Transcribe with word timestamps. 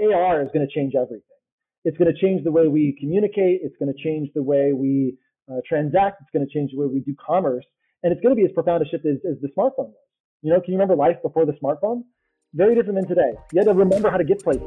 AR 0.00 0.42
is 0.42 0.48
going 0.54 0.66
to 0.66 0.72
change 0.72 0.94
everything. 0.94 1.22
It's 1.84 1.96
going 1.98 2.12
to 2.12 2.20
change 2.20 2.44
the 2.44 2.52
way 2.52 2.68
we 2.68 2.96
communicate. 3.00 3.62
It's 3.64 3.74
going 3.80 3.92
to 3.92 4.02
change 4.02 4.28
the 4.32 4.42
way 4.42 4.72
we 4.72 5.16
uh, 5.50 5.56
transact. 5.68 6.22
It's 6.22 6.30
going 6.32 6.46
to 6.46 6.52
change 6.52 6.70
the 6.70 6.78
way 6.78 6.86
we 6.86 7.00
do 7.00 7.16
commerce. 7.18 7.64
And 8.04 8.12
it's 8.12 8.20
going 8.20 8.30
to 8.30 8.40
be 8.40 8.44
as 8.44 8.52
profound 8.52 8.80
a 8.80 8.88
shift 8.88 9.04
as, 9.06 9.16
as 9.28 9.40
the 9.42 9.48
smartphone 9.58 9.90
was. 9.90 9.94
You 10.42 10.52
know, 10.52 10.60
can 10.60 10.72
you 10.72 10.78
remember 10.78 10.94
life 10.94 11.16
before 11.20 11.46
the 11.46 11.54
smartphone? 11.60 12.02
Very 12.54 12.76
different 12.76 12.94
than 12.94 13.08
today. 13.08 13.32
You 13.52 13.58
had 13.58 13.64
to 13.64 13.74
remember 13.74 14.08
how 14.08 14.18
to 14.18 14.24
get 14.24 14.40
places. 14.40 14.62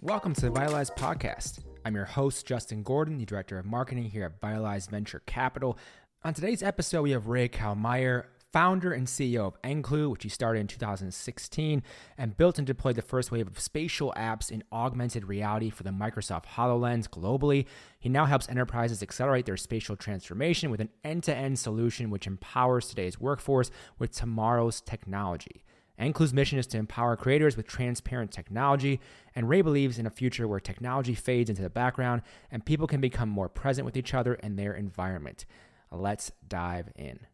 Welcome 0.00 0.34
to 0.34 0.40
the 0.40 0.50
Vitalize 0.50 0.90
Podcast. 0.92 1.60
I'm 1.84 1.94
your 1.94 2.06
host, 2.06 2.46
Justin 2.46 2.82
Gordon, 2.82 3.18
the 3.18 3.26
Director 3.26 3.58
of 3.58 3.66
Marketing 3.66 4.04
here 4.04 4.24
at 4.24 4.40
Vitalize 4.40 4.86
Venture 4.86 5.20
Capital. 5.26 5.76
On 6.22 6.32
today's 6.32 6.62
episode, 6.62 7.02
we 7.02 7.10
have 7.10 7.26
Ray 7.26 7.50
Kallmeyer, 7.50 8.24
founder 8.54 8.92
and 8.92 9.08
CEO 9.08 9.48
of 9.48 9.60
Enklu, 9.62 10.08
which 10.08 10.22
he 10.22 10.28
started 10.28 10.60
in 10.60 10.68
2016 10.68 11.82
and 12.16 12.36
built 12.36 12.56
and 12.56 12.64
deployed 12.64 12.94
the 12.94 13.02
first 13.02 13.32
wave 13.32 13.48
of 13.48 13.58
spatial 13.58 14.14
apps 14.16 14.48
in 14.48 14.62
augmented 14.70 15.26
reality 15.26 15.70
for 15.70 15.82
the 15.82 15.90
Microsoft 15.90 16.46
HoloLens 16.46 17.08
globally. 17.08 17.66
He 17.98 18.08
now 18.08 18.26
helps 18.26 18.48
enterprises 18.48 19.02
accelerate 19.02 19.46
their 19.46 19.56
spatial 19.56 19.96
transformation 19.96 20.70
with 20.70 20.80
an 20.80 20.90
end 21.02 21.24
to 21.24 21.34
end 21.34 21.58
solution 21.58 22.10
which 22.10 22.28
empowers 22.28 22.86
today's 22.86 23.18
workforce 23.18 23.72
with 23.98 24.12
tomorrow's 24.12 24.80
technology. 24.80 25.64
Enklu's 25.98 26.32
mission 26.32 26.56
is 26.56 26.68
to 26.68 26.78
empower 26.78 27.16
creators 27.16 27.56
with 27.56 27.66
transparent 27.66 28.30
technology, 28.30 29.00
and 29.34 29.48
Ray 29.48 29.62
believes 29.62 29.98
in 29.98 30.06
a 30.06 30.10
future 30.10 30.46
where 30.46 30.60
technology 30.60 31.16
fades 31.16 31.50
into 31.50 31.62
the 31.62 31.70
background 31.70 32.22
and 32.52 32.64
people 32.64 32.86
can 32.86 33.00
become 33.00 33.28
more 33.28 33.48
present 33.48 33.84
with 33.84 33.96
each 33.96 34.14
other 34.14 34.34
and 34.34 34.56
their 34.56 34.74
environment. 34.74 35.44
Let's 35.90 36.30
dive 36.46 36.92
in. 36.94 37.26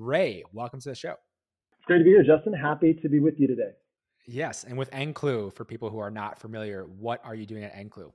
Ray, 0.00 0.42
welcome 0.54 0.80
to 0.80 0.88
the 0.88 0.94
show. 0.94 1.10
It's 1.10 1.86
great 1.86 1.98
to 1.98 2.04
be 2.04 2.10
here, 2.10 2.22
Justin. 2.22 2.54
Happy 2.54 2.94
to 2.94 3.08
be 3.10 3.20
with 3.20 3.34
you 3.38 3.46
today. 3.46 3.72
Yes, 4.26 4.64
and 4.64 4.78
with 4.78 4.90
Enklu, 4.92 5.52
for 5.52 5.66
people 5.66 5.90
who 5.90 5.98
are 5.98 6.10
not 6.10 6.38
familiar, 6.38 6.86
what 6.98 7.20
are 7.22 7.34
you 7.34 7.44
doing 7.44 7.64
at 7.64 7.74
Enklu? 7.74 8.10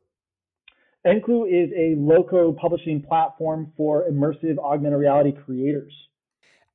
Enklu 1.05 1.45
is 1.47 1.71
a 1.77 1.93
low 1.99 2.55
publishing 2.59 3.03
platform 3.03 3.71
for 3.77 4.09
immersive 4.09 4.57
augmented 4.57 4.99
reality 4.99 5.31
creators. 5.31 5.93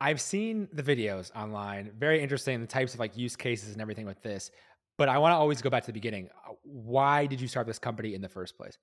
I've 0.01 0.21
seen 0.21 0.69
the 0.73 0.83
videos 0.83 1.35
online, 1.35 1.91
very 1.99 2.23
interesting, 2.23 2.61
the 2.61 2.67
types 2.69 2.95
of 2.95 3.01
like 3.01 3.17
use 3.17 3.35
cases 3.35 3.73
and 3.73 3.83
everything 3.83 4.07
with 4.07 4.23
this. 4.23 4.53
But 4.97 5.09
I 5.09 5.19
want 5.19 5.33
to 5.33 5.37
always 5.37 5.61
go 5.61 5.71
back 5.71 5.83
to 5.83 5.87
the 5.89 5.93
beginning. 5.93 6.29
Uh, 6.49 6.53
why 6.63 7.27
did 7.27 7.41
you 7.41 7.49
start 7.49 7.67
this 7.67 7.81
company 7.81 8.15
in 8.15 8.21
the 8.21 8.29
first 8.29 8.57
place? 8.57 8.79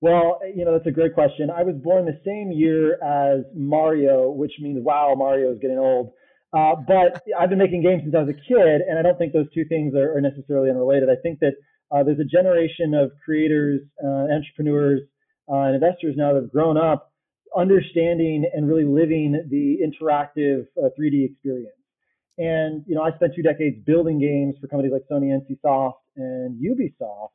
Well, 0.00 0.40
you 0.54 0.64
know, 0.64 0.72
that's 0.72 0.86
a 0.86 0.90
great 0.90 1.14
question. 1.14 1.50
I 1.50 1.62
was 1.62 1.76
born 1.76 2.04
the 2.04 2.20
same 2.24 2.52
year 2.52 2.94
as 3.02 3.44
Mario, 3.54 4.30
which 4.30 4.52
means, 4.60 4.78
wow, 4.82 5.14
Mario 5.16 5.52
is 5.52 5.58
getting 5.60 5.78
old. 5.78 6.12
Uh, 6.52 6.76
but 6.86 7.22
I've 7.38 7.48
been 7.48 7.58
making 7.58 7.82
games 7.82 8.02
since 8.02 8.14
I 8.14 8.20
was 8.22 8.28
a 8.28 8.40
kid, 8.48 8.82
and 8.88 8.98
I 8.98 9.02
don't 9.02 9.18
think 9.18 9.32
those 9.32 9.52
two 9.54 9.64
things 9.64 9.94
are, 9.94 10.16
are 10.16 10.20
necessarily 10.20 10.70
unrelated. 10.70 11.08
I 11.08 11.16
think 11.22 11.40
that 11.40 11.54
uh, 11.90 12.02
there's 12.02 12.20
a 12.20 12.24
generation 12.24 12.94
of 12.94 13.12
creators, 13.24 13.80
uh, 14.02 14.26
entrepreneurs, 14.32 15.00
uh, 15.50 15.68
and 15.68 15.74
investors 15.74 16.14
now 16.16 16.32
that 16.34 16.42
have 16.42 16.52
grown 16.52 16.76
up 16.76 17.12
understanding 17.56 18.44
and 18.52 18.68
really 18.68 18.84
living 18.84 19.32
the 19.48 19.78
interactive 19.84 20.66
3D 20.76 21.22
uh, 21.22 21.32
experience. 21.32 21.78
And 22.36 22.84
you 22.86 22.96
know, 22.96 23.02
I 23.02 23.14
spent 23.14 23.34
two 23.36 23.42
decades 23.42 23.76
building 23.86 24.18
games 24.18 24.56
for 24.60 24.66
companies 24.66 24.92
like 24.92 25.02
Sony, 25.10 25.30
NCSoft, 25.30 25.94
and 26.16 26.60
Ubisoft. 26.60 27.30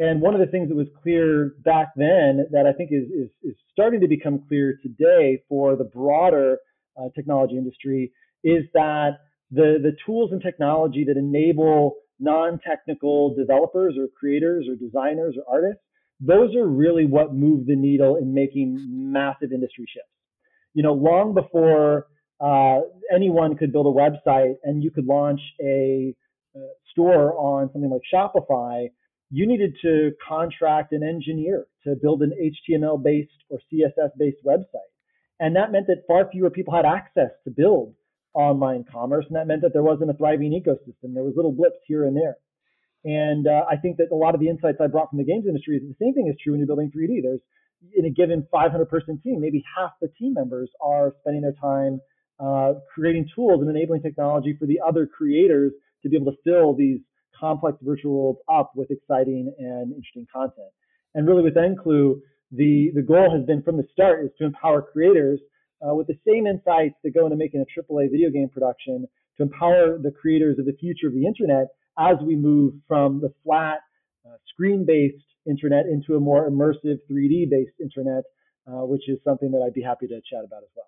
And 0.00 0.22
one 0.22 0.32
of 0.32 0.40
the 0.40 0.46
things 0.46 0.70
that 0.70 0.74
was 0.74 0.86
clear 1.02 1.56
back 1.62 1.88
then 1.94 2.46
that 2.52 2.64
I 2.66 2.72
think 2.72 2.90
is, 2.90 3.04
is, 3.10 3.28
is 3.42 3.54
starting 3.70 4.00
to 4.00 4.08
become 4.08 4.42
clear 4.48 4.78
today 4.82 5.42
for 5.46 5.76
the 5.76 5.84
broader 5.84 6.56
uh, 6.98 7.10
technology 7.14 7.58
industry 7.58 8.10
is 8.42 8.64
that 8.72 9.18
the, 9.50 9.76
the 9.82 9.94
tools 10.06 10.32
and 10.32 10.40
technology 10.40 11.04
that 11.04 11.18
enable 11.18 11.96
non-technical 12.18 13.34
developers 13.34 13.96
or 13.98 14.06
creators 14.18 14.66
or 14.70 14.74
designers 14.74 15.36
or 15.36 15.44
artists, 15.54 15.82
those 16.18 16.56
are 16.56 16.66
really 16.66 17.04
what 17.04 17.34
move 17.34 17.66
the 17.66 17.76
needle 17.76 18.16
in 18.16 18.32
making 18.32 18.78
massive 19.12 19.52
industry 19.52 19.84
shifts. 19.86 20.08
You 20.72 20.82
know, 20.82 20.94
long 20.94 21.34
before 21.34 22.06
uh, 22.40 22.80
anyone 23.14 23.54
could 23.54 23.70
build 23.70 23.84
a 23.84 23.90
website 23.90 24.54
and 24.64 24.82
you 24.82 24.90
could 24.90 25.04
launch 25.04 25.40
a, 25.60 26.14
uh, 26.56 26.60
store 26.90 27.36
on 27.38 27.70
something 27.72 27.90
like 27.90 28.00
Shopify, 28.12 28.88
you 29.30 29.46
needed 29.46 29.76
to 29.82 30.12
contract 30.26 30.92
an 30.92 31.02
engineer 31.02 31.66
to 31.84 31.94
build 31.94 32.22
an 32.22 32.32
HTML 32.32 33.02
based 33.02 33.30
or 33.48 33.58
CSS 33.72 34.10
based 34.18 34.38
website. 34.44 34.90
And 35.38 35.56
that 35.56 35.72
meant 35.72 35.86
that 35.86 36.04
far 36.06 36.28
fewer 36.30 36.50
people 36.50 36.74
had 36.74 36.84
access 36.84 37.30
to 37.44 37.50
build 37.50 37.94
online 38.34 38.84
commerce. 38.92 39.24
And 39.28 39.36
that 39.36 39.46
meant 39.46 39.62
that 39.62 39.72
there 39.72 39.82
wasn't 39.82 40.10
a 40.10 40.14
thriving 40.14 40.52
ecosystem. 40.52 41.14
There 41.14 41.24
was 41.24 41.34
little 41.36 41.52
blips 41.52 41.78
here 41.86 42.04
and 42.04 42.16
there. 42.16 42.36
And 43.04 43.46
uh, 43.46 43.64
I 43.70 43.76
think 43.76 43.96
that 43.96 44.08
a 44.12 44.14
lot 44.14 44.34
of 44.34 44.40
the 44.40 44.48
insights 44.48 44.78
I 44.80 44.86
brought 44.88 45.08
from 45.08 45.18
the 45.18 45.24
games 45.24 45.46
industry 45.46 45.76
is 45.76 45.82
the 45.82 46.04
same 46.04 46.12
thing 46.12 46.28
is 46.28 46.36
true 46.42 46.52
when 46.52 46.60
you're 46.60 46.66
building 46.66 46.92
3D. 46.94 47.22
There's 47.22 47.40
in 47.96 48.04
a 48.04 48.10
given 48.10 48.46
500 48.52 48.84
person 48.90 49.18
team, 49.24 49.40
maybe 49.40 49.64
half 49.76 49.92
the 50.02 50.08
team 50.18 50.34
members 50.34 50.70
are 50.82 51.14
spending 51.20 51.42
their 51.42 51.54
time 51.60 52.00
uh, 52.38 52.74
creating 52.92 53.28
tools 53.34 53.62
and 53.62 53.70
enabling 53.70 54.02
technology 54.02 54.54
for 54.58 54.66
the 54.66 54.80
other 54.86 55.06
creators 55.06 55.72
to 56.02 56.08
be 56.08 56.16
able 56.16 56.30
to 56.32 56.38
fill 56.44 56.74
these 56.74 57.00
complex 57.40 57.78
virtual 57.82 58.12
worlds 58.12 58.40
up 58.52 58.72
with 58.76 58.90
exciting 58.90 59.52
and 59.58 59.92
interesting 59.92 60.26
content. 60.32 60.68
And 61.14 61.26
really 61.26 61.42
with 61.42 61.54
Enklu, 61.54 62.20
the, 62.52 62.90
the 62.94 63.02
goal 63.02 63.30
has 63.34 63.46
been 63.46 63.62
from 63.62 63.76
the 63.76 63.86
start 63.92 64.24
is 64.24 64.30
to 64.38 64.44
empower 64.44 64.82
creators 64.82 65.40
uh, 65.82 65.94
with 65.94 66.06
the 66.06 66.18
same 66.26 66.46
insights 66.46 66.94
that 67.02 67.14
go 67.14 67.24
into 67.24 67.36
making 67.36 67.64
a 67.64 67.80
AAA 67.80 68.10
video 68.10 68.30
game 68.30 68.48
production 68.48 69.06
to 69.36 69.42
empower 69.42 69.98
the 69.98 70.10
creators 70.10 70.58
of 70.58 70.66
the 70.66 70.76
future 70.78 71.06
of 71.06 71.14
the 71.14 71.26
internet 71.26 71.68
as 71.98 72.16
we 72.22 72.36
move 72.36 72.74
from 72.86 73.20
the 73.20 73.32
flat 73.44 73.78
uh, 74.26 74.36
screen-based 74.52 75.24
internet 75.46 75.86
into 75.86 76.16
a 76.16 76.20
more 76.20 76.48
immersive 76.48 76.98
3D-based 77.10 77.72
internet, 77.80 78.24
uh, 78.66 78.84
which 78.84 79.08
is 79.08 79.18
something 79.24 79.50
that 79.50 79.62
I'd 79.66 79.74
be 79.74 79.82
happy 79.82 80.06
to 80.06 80.20
chat 80.30 80.44
about 80.44 80.62
as 80.62 80.68
well. 80.76 80.86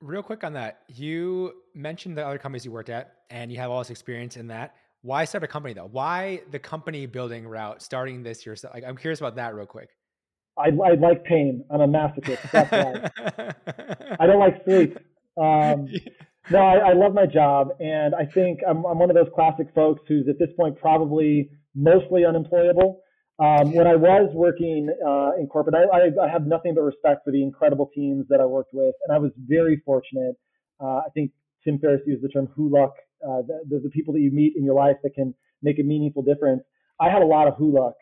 Real 0.00 0.22
quick 0.22 0.44
on 0.44 0.52
that, 0.54 0.82
you 0.88 1.54
mentioned 1.74 2.16
the 2.16 2.26
other 2.26 2.38
companies 2.38 2.64
you 2.64 2.72
worked 2.72 2.90
at, 2.90 3.14
and 3.30 3.50
you 3.50 3.58
have 3.58 3.70
all 3.70 3.78
this 3.78 3.90
experience 3.90 4.36
in 4.36 4.48
that. 4.48 4.76
Why 5.06 5.24
start 5.24 5.44
a 5.44 5.46
company 5.46 5.72
though? 5.72 5.88
Why 5.90 6.40
the 6.50 6.58
company 6.58 7.06
building 7.06 7.46
route, 7.46 7.80
starting 7.80 8.24
this 8.24 8.44
yourself? 8.44 8.74
Like, 8.74 8.82
I'm 8.84 8.96
curious 8.96 9.20
about 9.20 9.36
that 9.36 9.54
real 9.54 9.64
quick. 9.64 9.90
I, 10.58 10.70
I 10.84 10.94
like 10.94 11.22
pain. 11.22 11.64
I'm 11.70 11.80
a 11.80 11.86
masochist. 11.86 12.50
That's 12.50 12.72
why. 12.72 14.16
I 14.20 14.26
don't 14.26 14.40
like 14.40 14.64
sleep. 14.64 14.98
Um, 15.36 15.86
no, 16.50 16.58
I, 16.58 16.90
I, 16.90 16.92
love 16.94 17.14
my 17.14 17.26
job, 17.26 17.68
and 17.78 18.16
I 18.16 18.24
think 18.24 18.60
I'm, 18.68 18.84
I'm 18.84 18.98
one 18.98 19.08
of 19.08 19.14
those 19.14 19.28
classic 19.32 19.68
folks 19.76 20.02
who's 20.08 20.26
at 20.28 20.40
this 20.40 20.48
point 20.56 20.76
probably 20.80 21.50
mostly 21.76 22.24
unemployable. 22.24 23.00
Um, 23.38 23.74
when 23.74 23.86
I 23.86 23.94
was 23.94 24.30
working 24.34 24.88
uh, 25.06 25.38
in 25.38 25.46
corporate, 25.46 25.76
I, 25.76 26.24
I, 26.24 26.28
have 26.28 26.46
nothing 26.46 26.74
but 26.74 26.80
respect 26.80 27.20
for 27.24 27.30
the 27.30 27.42
incredible 27.42 27.90
teams 27.94 28.26
that 28.28 28.40
I 28.40 28.46
worked 28.46 28.70
with, 28.72 28.94
and 29.06 29.14
I 29.14 29.18
was 29.20 29.30
very 29.36 29.80
fortunate. 29.84 30.34
Uh, 30.80 31.02
I 31.06 31.08
think 31.14 31.30
Tim 31.62 31.78
Ferriss 31.78 32.00
used 32.06 32.24
the 32.24 32.28
term 32.28 32.48
"who 32.56 32.72
luck." 32.72 32.94
Uh, 33.24 33.42
the, 33.68 33.80
the 33.82 33.90
people 33.90 34.12
that 34.14 34.20
you 34.20 34.30
meet 34.30 34.54
in 34.56 34.64
your 34.64 34.74
life 34.74 34.96
that 35.02 35.14
can 35.14 35.34
make 35.62 35.78
a 35.78 35.82
meaningful 35.82 36.22
difference. 36.22 36.62
I 37.00 37.10
had 37.10 37.22
a 37.22 37.26
lot 37.26 37.48
of 37.48 37.54
who 37.56 37.74
luck 37.74 37.94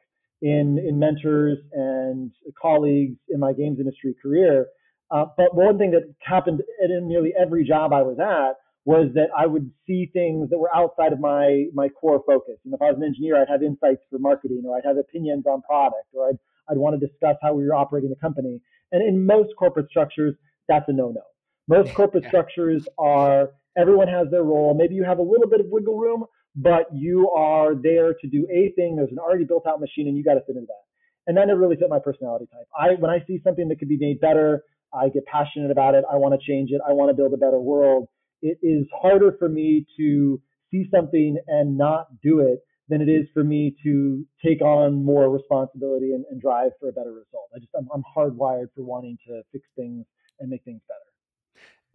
in 0.42 0.78
in 0.78 0.98
mentors 0.98 1.58
and 1.72 2.30
colleagues 2.60 3.16
in 3.28 3.40
my 3.40 3.52
games 3.52 3.78
industry 3.78 4.14
career. 4.20 4.66
Uh, 5.10 5.26
but 5.36 5.54
one 5.54 5.78
thing 5.78 5.90
that 5.92 6.12
happened 6.20 6.62
in 6.82 7.08
nearly 7.08 7.32
every 7.40 7.64
job 7.64 7.92
I 7.92 8.02
was 8.02 8.18
at 8.18 8.56
was 8.84 9.08
that 9.14 9.28
I 9.36 9.46
would 9.46 9.70
see 9.86 10.10
things 10.12 10.50
that 10.50 10.58
were 10.58 10.74
outside 10.74 11.12
of 11.12 11.20
my 11.20 11.66
my 11.72 11.88
core 11.88 12.22
focus. 12.26 12.56
And 12.64 12.74
if 12.74 12.82
I 12.82 12.86
was 12.86 12.96
an 12.96 13.04
engineer, 13.04 13.40
I'd 13.40 13.48
have 13.48 13.62
insights 13.62 14.02
for 14.10 14.18
marketing, 14.18 14.62
or 14.66 14.76
I'd 14.76 14.84
have 14.84 14.96
opinions 14.96 15.44
on 15.46 15.62
product, 15.62 16.08
or 16.12 16.28
I'd 16.28 16.38
I'd 16.68 16.78
want 16.78 16.98
to 16.98 17.06
discuss 17.06 17.36
how 17.42 17.54
we 17.54 17.64
were 17.64 17.74
operating 17.74 18.10
the 18.10 18.16
company. 18.16 18.60
And 18.92 19.02
in 19.02 19.24
most 19.24 19.54
corporate 19.58 19.88
structures, 19.88 20.34
that's 20.68 20.88
a 20.88 20.92
no-no. 20.92 21.22
Most 21.68 21.94
corporate 21.98 22.24
structures 22.26 22.86
are 22.98 23.50
Everyone 23.76 24.08
has 24.08 24.28
their 24.30 24.42
role. 24.42 24.74
Maybe 24.74 24.94
you 24.94 25.04
have 25.04 25.18
a 25.18 25.22
little 25.22 25.48
bit 25.48 25.60
of 25.60 25.66
wiggle 25.68 25.98
room, 25.98 26.24
but 26.56 26.86
you 26.92 27.30
are 27.30 27.74
there 27.74 28.14
to 28.14 28.26
do 28.28 28.46
a 28.50 28.72
thing. 28.76 28.96
There's 28.96 29.10
an 29.10 29.18
already 29.18 29.44
built 29.44 29.66
out 29.66 29.80
machine 29.80 30.06
and 30.06 30.16
you 30.16 30.22
got 30.22 30.34
to 30.34 30.40
fit 30.46 30.56
into 30.56 30.66
that. 30.66 30.84
And 31.26 31.36
that 31.36 31.48
never 31.48 31.60
really 31.60 31.76
fit 31.76 31.88
my 31.88 31.98
personality 31.98 32.46
type. 32.52 32.68
I, 32.78 33.00
when 33.00 33.10
I 33.10 33.24
see 33.26 33.40
something 33.42 33.68
that 33.68 33.78
could 33.78 33.88
be 33.88 33.96
made 33.98 34.20
better, 34.20 34.62
I 34.92 35.08
get 35.08 35.24
passionate 35.26 35.70
about 35.70 35.94
it. 35.94 36.04
I 36.10 36.16
want 36.16 36.38
to 36.38 36.46
change 36.46 36.70
it. 36.70 36.80
I 36.86 36.92
want 36.92 37.10
to 37.10 37.14
build 37.14 37.32
a 37.32 37.36
better 37.36 37.58
world. 37.58 38.08
It 38.42 38.58
is 38.62 38.86
harder 38.92 39.34
for 39.38 39.48
me 39.48 39.86
to 39.96 40.40
see 40.70 40.84
something 40.94 41.38
and 41.48 41.76
not 41.78 42.20
do 42.22 42.40
it 42.40 42.60
than 42.88 43.00
it 43.00 43.08
is 43.08 43.26
for 43.32 43.42
me 43.42 43.74
to 43.82 44.24
take 44.44 44.60
on 44.60 45.02
more 45.02 45.30
responsibility 45.30 46.12
and, 46.12 46.24
and 46.30 46.40
drive 46.40 46.72
for 46.78 46.90
a 46.90 46.92
better 46.92 47.12
result. 47.12 47.48
I 47.54 47.58
just, 47.58 47.70
I'm, 47.76 47.88
I'm 47.94 48.04
hardwired 48.14 48.68
for 48.74 48.84
wanting 48.84 49.16
to 49.26 49.42
fix 49.50 49.66
things 49.74 50.04
and 50.38 50.50
make 50.50 50.62
things 50.64 50.82
better. 50.86 51.13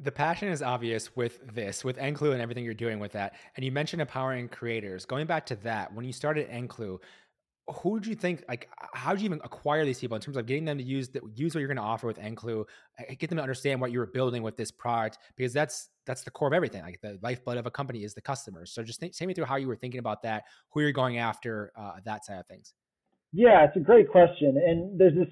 The 0.02 0.12
passion 0.12 0.48
is 0.48 0.62
obvious 0.62 1.16
with 1.16 1.40
this, 1.54 1.84
with 1.84 1.98
Enklu 1.98 2.32
and 2.32 2.42
everything 2.42 2.64
you're 2.64 2.74
doing 2.74 3.00
with 3.00 3.12
that. 3.14 3.36
And 3.56 3.66
you 3.66 3.72
mentioned 3.72 4.02
empowering 4.02 4.48
creators. 4.48 5.06
Going 5.06 5.28
back 5.28 5.46
to 5.48 5.56
that, 5.58 5.94
when 5.94 6.06
you 6.06 6.14
started 6.14 6.50
Enklu, 6.50 7.00
who 7.82 8.00
did 8.00 8.08
you 8.08 8.16
think 8.16 8.44
like 8.48 8.70
how 8.94 9.14
do 9.14 9.20
you 9.20 9.26
even 9.26 9.40
acquire 9.44 9.86
these 9.86 10.00
people 10.00 10.16
in 10.16 10.22
terms 10.22 10.38
of 10.38 10.46
getting 10.46 10.66
them 10.66 10.78
to 10.78 10.84
use 10.84 11.10
the 11.10 11.22
use 11.36 11.54
what 11.54 11.60
you're 11.60 11.68
going 11.68 11.78
to 11.78 11.84
offer 11.84 12.08
with 12.08 12.18
Enklu, 12.18 12.66
get 13.18 13.30
them 13.30 13.38
to 13.38 13.44
understand 13.44 13.80
what 13.80 13.92
you 13.92 14.00
were 14.00 14.08
building 14.08 14.42
with 14.42 14.58
this 14.58 14.72
product 14.72 15.20
because 15.36 15.54
that's 15.54 15.90
that's 16.06 16.24
the 16.24 16.32
core 16.32 16.48
of 16.48 16.54
everything. 16.54 16.82
Like 16.82 17.00
the 17.02 17.20
lifeblood 17.22 17.58
of 17.58 17.68
a 17.68 17.72
company 17.72 18.04
is 18.04 18.14
the 18.14 18.22
customers. 18.22 18.72
So 18.72 18.82
just 18.82 19.00
think, 19.00 19.16
take 19.16 19.28
me 19.28 19.34
through 19.36 19.46
how 19.46 19.58
you 19.58 19.68
were 19.68 19.76
thinking 19.76 20.00
about 20.00 20.24
that, 20.24 20.46
who 20.72 20.82
you're 20.82 20.92
going 20.92 21.20
after, 21.20 21.72
uh, 21.76 22.00
that 22.04 22.26
side 22.26 22.40
of 22.40 22.48
things. 22.48 22.74
Yeah, 23.32 23.64
it's 23.64 23.76
a 23.76 23.80
great 23.80 24.10
question, 24.10 24.58
and 24.58 25.00
there's 25.00 25.14
this 25.14 25.28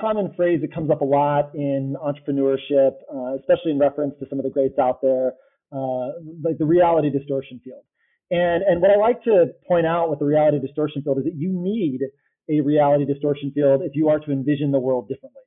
common 0.00 0.32
phrase 0.36 0.60
that 0.62 0.74
comes 0.74 0.90
up 0.90 1.00
a 1.00 1.04
lot 1.04 1.54
in 1.54 1.96
entrepreneurship, 2.00 2.92
uh, 3.12 3.36
especially 3.36 3.72
in 3.72 3.78
reference 3.78 4.14
to 4.20 4.26
some 4.28 4.38
of 4.38 4.44
the 4.44 4.50
greats 4.50 4.78
out 4.78 5.00
there, 5.02 5.32
uh, 5.72 6.18
like 6.42 6.58
the 6.58 6.66
reality 6.66 7.10
distortion 7.10 7.60
field. 7.64 7.82
And, 8.30 8.62
and 8.62 8.82
what 8.82 8.90
I 8.90 8.96
like 8.96 9.22
to 9.24 9.46
point 9.68 9.86
out 9.86 10.10
with 10.10 10.18
the 10.18 10.24
reality 10.24 10.58
distortion 10.58 11.02
field 11.02 11.18
is 11.18 11.24
that 11.24 11.36
you 11.36 11.50
need 11.52 12.00
a 12.48 12.60
reality 12.60 13.04
distortion 13.04 13.52
field 13.54 13.82
if 13.82 13.92
you 13.94 14.08
are 14.08 14.18
to 14.18 14.32
envision 14.32 14.72
the 14.72 14.78
world 14.78 15.08
differently. 15.08 15.42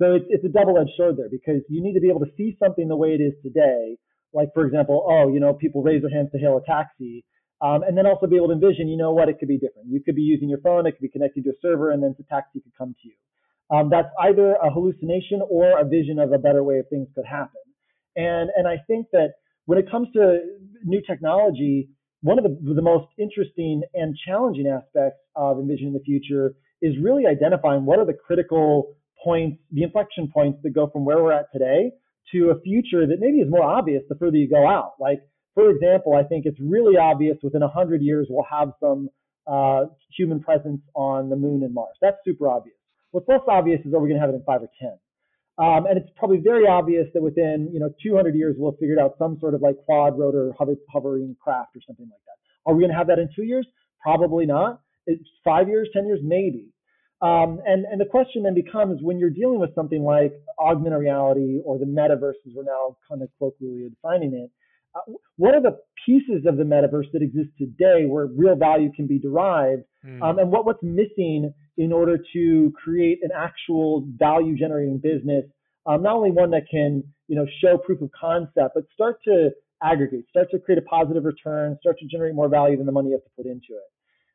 So 0.00 0.14
it's, 0.14 0.24
it's 0.28 0.44
a 0.44 0.48
double-edged 0.48 0.92
sword 0.96 1.16
there 1.16 1.28
because 1.30 1.62
you 1.68 1.82
need 1.82 1.94
to 1.94 2.00
be 2.00 2.08
able 2.08 2.20
to 2.20 2.32
see 2.36 2.56
something 2.62 2.88
the 2.88 2.96
way 2.96 3.10
it 3.10 3.20
is 3.20 3.34
today. 3.42 3.98
Like, 4.32 4.48
for 4.54 4.64
example, 4.64 5.04
oh, 5.06 5.28
you 5.28 5.40
know, 5.40 5.52
people 5.52 5.82
raise 5.82 6.02
their 6.02 6.10
hands 6.10 6.30
to 6.32 6.38
hail 6.38 6.56
a 6.56 6.64
taxi. 6.64 7.24
Um, 7.60 7.82
and 7.86 7.96
then 7.96 8.06
also 8.06 8.26
be 8.26 8.36
able 8.36 8.48
to 8.48 8.54
envision, 8.54 8.88
you 8.88 8.96
know 8.96 9.12
what, 9.12 9.28
it 9.28 9.38
could 9.38 9.46
be 9.46 9.58
different. 9.58 9.88
You 9.88 10.02
could 10.02 10.16
be 10.16 10.22
using 10.22 10.48
your 10.48 10.58
phone, 10.58 10.86
it 10.86 10.92
could 10.92 11.02
be 11.02 11.08
connected 11.08 11.44
to 11.44 11.50
a 11.50 11.58
server, 11.62 11.92
and 11.92 12.02
then 12.02 12.14
the 12.18 12.24
taxi 12.24 12.60
could 12.60 12.72
come 12.76 12.96
to 13.00 13.08
you. 13.08 13.14
Um, 13.72 13.88
that's 13.90 14.08
either 14.20 14.52
a 14.62 14.70
hallucination 14.70 15.40
or 15.48 15.78
a 15.80 15.84
vision 15.84 16.18
of 16.18 16.32
a 16.32 16.38
better 16.38 16.62
way 16.62 16.78
of 16.78 16.88
things 16.88 17.08
could 17.14 17.24
happen. 17.24 17.60
And, 18.16 18.50
and 18.54 18.68
I 18.68 18.76
think 18.86 19.06
that 19.12 19.34
when 19.64 19.78
it 19.78 19.90
comes 19.90 20.08
to 20.12 20.40
new 20.84 21.00
technology, 21.06 21.88
one 22.20 22.38
of 22.38 22.44
the, 22.44 22.74
the 22.74 22.82
most 22.82 23.06
interesting 23.18 23.82
and 23.94 24.16
challenging 24.26 24.66
aspects 24.66 25.20
of 25.34 25.58
envisioning 25.58 25.94
the 25.94 26.00
future 26.00 26.54
is 26.82 26.94
really 27.00 27.26
identifying 27.26 27.86
what 27.86 27.98
are 27.98 28.04
the 28.04 28.12
critical 28.12 28.96
points, 29.24 29.58
the 29.70 29.82
inflection 29.82 30.30
points 30.32 30.58
that 30.62 30.70
go 30.70 30.90
from 30.92 31.04
where 31.04 31.22
we're 31.22 31.32
at 31.32 31.46
today 31.52 31.92
to 32.32 32.50
a 32.50 32.60
future 32.60 33.06
that 33.06 33.16
maybe 33.20 33.38
is 33.38 33.50
more 33.50 33.62
obvious 33.62 34.02
the 34.08 34.14
further 34.16 34.36
you 34.36 34.48
go 34.48 34.68
out. 34.68 34.92
Like, 35.00 35.22
for 35.54 35.70
example, 35.70 36.14
I 36.14 36.24
think 36.24 36.44
it's 36.44 36.58
really 36.60 36.96
obvious 36.96 37.38
within 37.42 37.62
100 37.62 38.02
years 38.02 38.26
we'll 38.28 38.46
have 38.50 38.72
some 38.80 39.08
uh, 39.46 39.86
human 40.16 40.40
presence 40.40 40.80
on 40.94 41.28
the 41.28 41.36
moon 41.36 41.62
and 41.62 41.74
Mars. 41.74 41.96
That's 42.00 42.16
super 42.24 42.48
obvious. 42.48 42.76
What's 43.12 43.28
less 43.28 43.40
obvious 43.46 43.80
is 43.84 43.94
are 43.94 44.00
we 44.00 44.08
going 44.08 44.20
to 44.20 44.26
have 44.26 44.30
it 44.30 44.36
in 44.36 44.42
five 44.44 44.62
or 44.62 44.70
10? 44.80 44.98
Um, 45.58 45.86
and 45.86 45.98
it's 45.98 46.08
probably 46.16 46.38
very 46.38 46.66
obvious 46.66 47.06
that 47.14 47.22
within 47.22 47.70
you 47.72 47.78
know 47.78 47.90
200 48.02 48.34
years 48.34 48.56
we'll 48.58 48.72
have 48.72 48.80
figured 48.80 48.98
out 48.98 49.14
some 49.18 49.38
sort 49.38 49.54
of 49.54 49.60
like 49.60 49.76
quad 49.84 50.18
rotor 50.18 50.52
hover, 50.58 50.74
hovering 50.90 51.36
craft 51.42 51.76
or 51.76 51.80
something 51.86 52.06
like 52.06 52.20
that. 52.26 52.36
Are 52.66 52.74
we 52.74 52.80
going 52.80 52.90
to 52.90 52.96
have 52.96 53.08
that 53.08 53.18
in 53.18 53.28
two 53.36 53.44
years? 53.44 53.66
Probably 54.02 54.46
not. 54.46 54.80
It's 55.06 55.22
five 55.44 55.68
years, 55.68 55.88
10 55.92 56.06
years, 56.06 56.20
maybe. 56.22 56.72
Um, 57.20 57.60
and, 57.66 57.84
and 57.84 58.00
the 58.00 58.04
question 58.04 58.42
then 58.42 58.54
becomes 58.54 59.00
when 59.00 59.18
you're 59.18 59.30
dealing 59.30 59.60
with 59.60 59.74
something 59.74 60.02
like 60.02 60.32
augmented 60.58 61.00
reality 61.00 61.60
or 61.64 61.78
the 61.78 61.84
metaverse, 61.84 62.34
as 62.46 62.52
we're 62.54 62.64
now 62.64 62.96
kind 63.08 63.22
of 63.22 63.28
colloquially 63.38 63.88
defining 63.90 64.34
it, 64.34 64.50
uh, 64.94 65.12
what 65.36 65.54
are 65.54 65.62
the 65.62 65.78
pieces 66.04 66.44
of 66.46 66.56
the 66.56 66.64
metaverse 66.64 67.10
that 67.12 67.22
exist 67.22 67.48
today 67.56 68.06
where 68.06 68.26
real 68.26 68.56
value 68.56 68.90
can 68.94 69.06
be 69.06 69.18
derived? 69.18 69.82
Mm. 70.04 70.22
Um, 70.22 70.38
and 70.38 70.50
what, 70.50 70.66
what's 70.66 70.82
missing 70.82 71.54
in 71.76 71.92
order 71.92 72.18
to 72.34 72.72
create 72.82 73.20
an 73.22 73.30
actual 73.34 74.06
value 74.16 74.56
generating 74.56 74.98
business, 74.98 75.44
um, 75.86 76.02
not 76.02 76.14
only 76.14 76.30
one 76.30 76.50
that 76.50 76.62
can 76.70 77.02
you 77.28 77.36
know 77.36 77.46
show 77.62 77.78
proof 77.78 78.00
of 78.02 78.10
concept, 78.18 78.74
but 78.74 78.84
start 78.94 79.16
to 79.24 79.50
aggregate, 79.82 80.26
start 80.30 80.48
to 80.50 80.58
create 80.58 80.78
a 80.78 80.82
positive 80.82 81.24
return, 81.24 81.76
start 81.80 81.98
to 81.98 82.06
generate 82.06 82.34
more 82.34 82.48
value 82.48 82.76
than 82.76 82.86
the 82.86 82.92
money 82.92 83.08
you 83.08 83.14
have 83.14 83.24
to 83.24 83.30
put 83.36 83.46
into 83.46 83.74
it. 83.74 83.88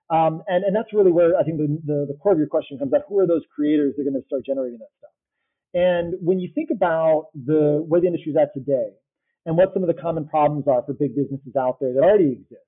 Um, 0.09 0.41
and, 0.47 0.63
and 0.63 0.75
that's 0.75 0.93
really 0.93 1.11
where 1.11 1.37
I 1.37 1.43
think 1.43 1.57
the, 1.57 1.67
the, 1.85 2.05
the 2.09 2.17
core 2.21 2.31
of 2.31 2.37
your 2.37 2.47
question 2.47 2.79
comes 2.79 2.93
at. 2.93 3.01
Who 3.09 3.19
are 3.19 3.27
those 3.27 3.43
creators 3.53 3.93
that 3.95 4.01
are 4.01 4.09
going 4.09 4.21
to 4.21 4.25
start 4.25 4.45
generating 4.45 4.79
that 4.79 4.91
stuff? 4.99 5.11
And 5.73 6.15
when 6.21 6.39
you 6.39 6.49
think 6.55 6.69
about 6.71 7.27
the 7.35 7.83
where 7.87 7.99
the 7.99 8.07
industry 8.07 8.31
is 8.31 8.37
at 8.37 8.53
today 8.53 8.95
and 9.45 9.57
what 9.57 9.73
some 9.73 9.83
of 9.83 9.87
the 9.87 9.99
common 9.99 10.27
problems 10.27 10.65
are 10.67 10.81
for 10.83 10.93
big 10.93 11.15
businesses 11.15 11.55
out 11.59 11.79
there 11.79 11.93
that 11.93 12.03
already 12.03 12.31
exist, 12.31 12.66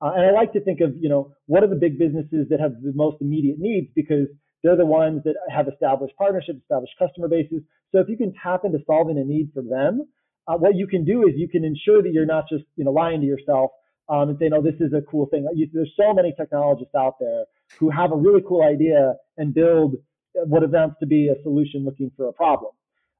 uh, 0.00 0.12
and 0.16 0.24
I 0.24 0.30
like 0.32 0.52
to 0.54 0.60
think 0.60 0.80
of, 0.80 0.94
you 0.98 1.08
know, 1.08 1.32
what 1.46 1.62
are 1.62 1.68
the 1.68 1.76
big 1.76 1.98
businesses 1.98 2.48
that 2.48 2.60
have 2.60 2.72
the 2.82 2.92
most 2.94 3.18
immediate 3.20 3.58
needs 3.58 3.88
because 3.94 4.26
they're 4.62 4.76
the 4.76 4.86
ones 4.86 5.22
that 5.24 5.34
have 5.50 5.68
established 5.68 6.16
partnerships, 6.16 6.60
established 6.60 6.94
customer 6.98 7.28
bases. 7.28 7.62
So 7.92 7.98
if 8.00 8.08
you 8.08 8.16
can 8.16 8.32
tap 8.42 8.64
into 8.64 8.78
solving 8.86 9.18
a 9.18 9.24
need 9.24 9.50
for 9.52 9.62
them, 9.62 10.06
uh, 10.48 10.56
what 10.56 10.74
you 10.74 10.86
can 10.86 11.04
do 11.04 11.26
is 11.26 11.34
you 11.36 11.48
can 11.48 11.64
ensure 11.64 12.02
that 12.02 12.12
you're 12.12 12.26
not 12.26 12.44
just, 12.50 12.64
you 12.76 12.84
know, 12.84 12.92
lying 12.92 13.20
to 13.20 13.26
yourself 13.26 13.70
um, 14.08 14.30
and 14.30 14.38
saying, 14.38 14.52
oh, 14.54 14.62
this 14.62 14.74
is 14.80 14.92
a 14.92 15.02
cool 15.02 15.26
thing. 15.26 15.46
You, 15.54 15.68
there's 15.72 15.92
so 15.96 16.14
many 16.14 16.34
technologists 16.38 16.94
out 16.94 17.14
there 17.20 17.44
who 17.78 17.90
have 17.90 18.12
a 18.12 18.16
really 18.16 18.42
cool 18.46 18.62
idea 18.62 19.14
and 19.36 19.54
build 19.54 19.96
what 20.34 20.62
amounts 20.62 20.96
to 21.00 21.06
be 21.06 21.28
a 21.28 21.40
solution 21.42 21.84
looking 21.84 22.10
for 22.16 22.28
a 22.28 22.32
problem. 22.32 22.72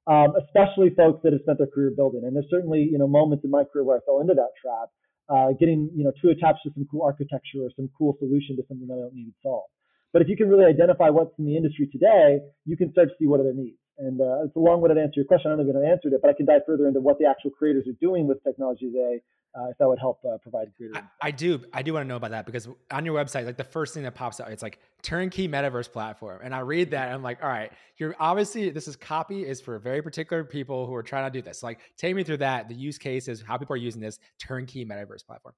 Um, 0.06 0.32
especially 0.42 0.90
folks 0.90 1.20
that 1.22 1.32
have 1.32 1.42
spent 1.42 1.58
their 1.58 1.68
career 1.68 1.92
building. 1.94 2.22
And 2.24 2.34
there's 2.34 2.48
certainly, 2.50 2.88
you 2.90 2.98
know, 2.98 3.06
moments 3.06 3.44
in 3.44 3.50
my 3.50 3.64
career 3.64 3.84
where 3.84 3.98
I 3.98 4.00
fell 4.06 4.20
into 4.20 4.34
that 4.34 4.48
trap 4.60 4.88
uh, 5.30 5.52
getting 5.58 5.90
you 5.94 6.04
know 6.04 6.12
too 6.20 6.28
attached 6.28 6.62
to 6.64 6.70
some 6.74 6.86
cool 6.90 7.02
architecture 7.02 7.62
or 7.64 7.70
some 7.76 7.88
cool 7.96 8.16
solution 8.18 8.56
to 8.56 8.62
something 8.68 8.86
that 8.88 8.94
I 8.94 9.02
don't 9.08 9.14
need 9.14 9.26
to 9.26 9.36
solve. 9.42 9.70
But 10.12 10.22
if 10.22 10.28
you 10.28 10.36
can 10.36 10.48
really 10.48 10.64
identify 10.64 11.08
what's 11.08 11.32
in 11.38 11.46
the 11.46 11.56
industry 11.56 11.88
today, 11.90 12.40
you 12.66 12.76
can 12.76 12.90
start 12.92 13.08
to 13.08 13.14
see 13.18 13.26
what 13.26 13.40
are 13.40 13.44
their 13.44 13.54
needs. 13.54 13.79
And 14.00 14.20
uh, 14.20 14.44
it's 14.44 14.56
a 14.56 14.58
long-winded 14.58 14.96
answer 14.96 15.12
to 15.12 15.16
your 15.16 15.24
question. 15.26 15.52
I 15.52 15.56
don't 15.56 15.66
know 15.66 15.78
if 15.78 15.86
I 15.86 15.90
answered 15.92 16.14
it, 16.14 16.20
but 16.22 16.30
I 16.30 16.32
can 16.32 16.46
dive 16.46 16.62
further 16.66 16.88
into 16.88 17.00
what 17.00 17.18
the 17.18 17.26
actual 17.26 17.50
creators 17.50 17.86
are 17.86 17.98
doing 18.00 18.26
with 18.26 18.42
technology 18.42 18.86
today 18.86 19.20
uh, 19.54 19.68
if 19.70 19.78
that 19.78 19.88
would 19.88 19.98
help 19.98 20.20
uh, 20.24 20.38
provide 20.38 20.72
greater. 20.76 20.96
I, 20.96 21.28
I, 21.28 21.30
do. 21.30 21.60
I 21.72 21.82
do 21.82 21.94
want 21.94 22.04
to 22.04 22.08
know 22.08 22.16
about 22.16 22.30
that 22.30 22.46
because 22.46 22.68
on 22.90 23.04
your 23.04 23.14
website, 23.14 23.46
like 23.46 23.56
the 23.56 23.64
first 23.64 23.94
thing 23.94 24.04
that 24.04 24.14
pops 24.14 24.40
out, 24.40 24.50
it's 24.50 24.62
like 24.62 24.78
turnkey 25.02 25.48
metaverse 25.48 25.90
platform, 25.90 26.40
and 26.42 26.54
I 26.54 26.60
read 26.60 26.92
that 26.92 27.06
and 27.06 27.14
I'm 27.14 27.22
like, 27.22 27.42
all 27.42 27.48
right, 27.48 27.72
you're 27.96 28.14
obviously 28.18 28.70
this 28.70 28.86
is 28.88 28.96
copy 28.96 29.46
is 29.46 29.60
for 29.60 29.78
very 29.78 30.02
particular 30.02 30.44
people 30.44 30.86
who 30.86 30.94
are 30.94 31.02
trying 31.02 31.30
to 31.30 31.36
do 31.36 31.42
this. 31.42 31.62
Like, 31.62 31.80
take 31.96 32.14
me 32.14 32.22
through 32.22 32.38
that, 32.38 32.68
the 32.68 32.74
use 32.74 32.98
cases, 32.98 33.42
how 33.46 33.56
people 33.56 33.74
are 33.74 33.78
using 33.78 34.00
this 34.00 34.18
turnkey 34.38 34.84
metaverse 34.84 35.26
platform. 35.26 35.54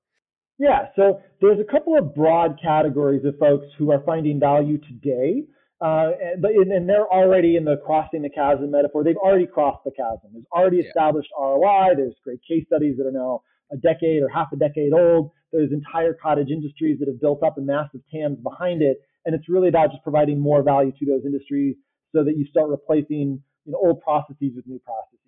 Yeah, 0.59 0.89
so 0.97 1.21
there's 1.41 1.59
a 1.59 1.71
couple 1.71 1.99
of 1.99 2.15
broad 2.15 2.59
categories 2.62 3.25
of 3.25 3.37
folks 3.39 3.67
who 3.79 3.91
are 3.91 4.03
finding 4.05 4.39
value 4.39 4.79
today. 4.79 5.44
Uh, 5.82 6.12
but 6.40 6.52
and 6.52 6.88
they're 6.88 7.08
already 7.08 7.56
in 7.56 7.64
the 7.64 7.76
crossing 7.84 8.23
the 8.23 8.31
chasm 8.31 8.70
metaphor. 8.70 9.02
They've 9.02 9.17
already 9.17 9.46
crossed 9.46 9.82
the 9.84 9.90
chasm. 9.90 10.31
There's 10.32 10.46
already 10.52 10.79
established 10.79 11.31
yeah. 11.37 11.44
ROI. 11.44 11.96
There's 11.96 12.14
great 12.23 12.38
case 12.46 12.64
studies 12.67 12.96
that 12.99 13.06
are 13.06 13.12
now 13.12 13.43
a 13.73 13.76
decade 13.76 14.23
or 14.23 14.29
half 14.29 14.52
a 14.52 14.56
decade 14.56 14.93
old. 14.93 15.32
There's 15.50 15.73
entire 15.73 16.14
cottage 16.14 16.50
industries 16.50 17.00
that 17.00 17.08
have 17.08 17.20
built 17.20 17.43
up 17.43 17.58
and 17.58 17.67
massive 17.67 18.00
TAMs 18.12 18.38
behind 18.44 18.81
it. 18.81 18.99
And 19.26 19.34
it's 19.34 19.49
really 19.49 19.69
about 19.69 19.90
just 19.90 20.05
providing 20.05 20.38
more 20.38 20.62
value 20.62 20.93
to 20.99 21.06
those 21.06 21.23
industries 21.25 21.75
so 22.14 22.23
that 22.23 22.37
you 22.37 22.46
start 22.46 22.69
replacing 22.69 23.43
you 23.64 23.73
know, 23.73 23.79
old 23.82 24.00
processes 24.02 24.52
with 24.55 24.67
new 24.67 24.79
processes. 24.79 25.19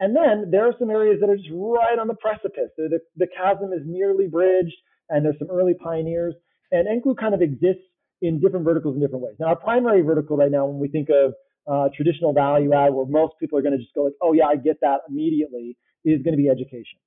And 0.00 0.14
then 0.14 0.50
there 0.50 0.66
are 0.66 0.74
some 0.78 0.90
areas 0.90 1.20
that 1.20 1.28
are 1.28 1.36
just 1.36 1.50
right 1.52 1.98
on 1.98 2.08
the 2.08 2.14
precipice. 2.14 2.70
The, 2.76 3.00
the 3.16 3.26
chasm 3.26 3.72
is 3.72 3.82
nearly 3.84 4.28
bridged, 4.28 4.76
and 5.10 5.24
there's 5.24 5.38
some 5.38 5.50
early 5.50 5.74
pioneers. 5.74 6.34
And 6.70 6.86
Enklu 6.86 7.16
kind 7.16 7.34
of 7.34 7.42
exists 7.42 7.87
in 8.22 8.40
different 8.40 8.64
verticals 8.64 8.94
in 8.96 9.00
different 9.00 9.24
ways. 9.24 9.34
Now, 9.38 9.46
our 9.46 9.56
primary 9.56 10.02
vertical 10.02 10.36
right 10.36 10.50
now, 10.50 10.66
when 10.66 10.78
we 10.78 10.88
think 10.88 11.08
of 11.10 11.34
uh, 11.70 11.88
traditional 11.94 12.32
value 12.32 12.72
add, 12.72 12.92
where 12.92 13.06
most 13.06 13.34
people 13.38 13.58
are 13.58 13.62
going 13.62 13.72
to 13.72 13.78
just 13.78 13.94
go 13.94 14.04
like, 14.04 14.14
"Oh 14.22 14.32
yeah, 14.32 14.46
I 14.46 14.56
get 14.56 14.80
that 14.80 15.00
immediately," 15.08 15.76
is 16.04 16.22
going 16.22 16.36
to 16.36 16.42
be 16.42 16.48
education. 16.48 16.98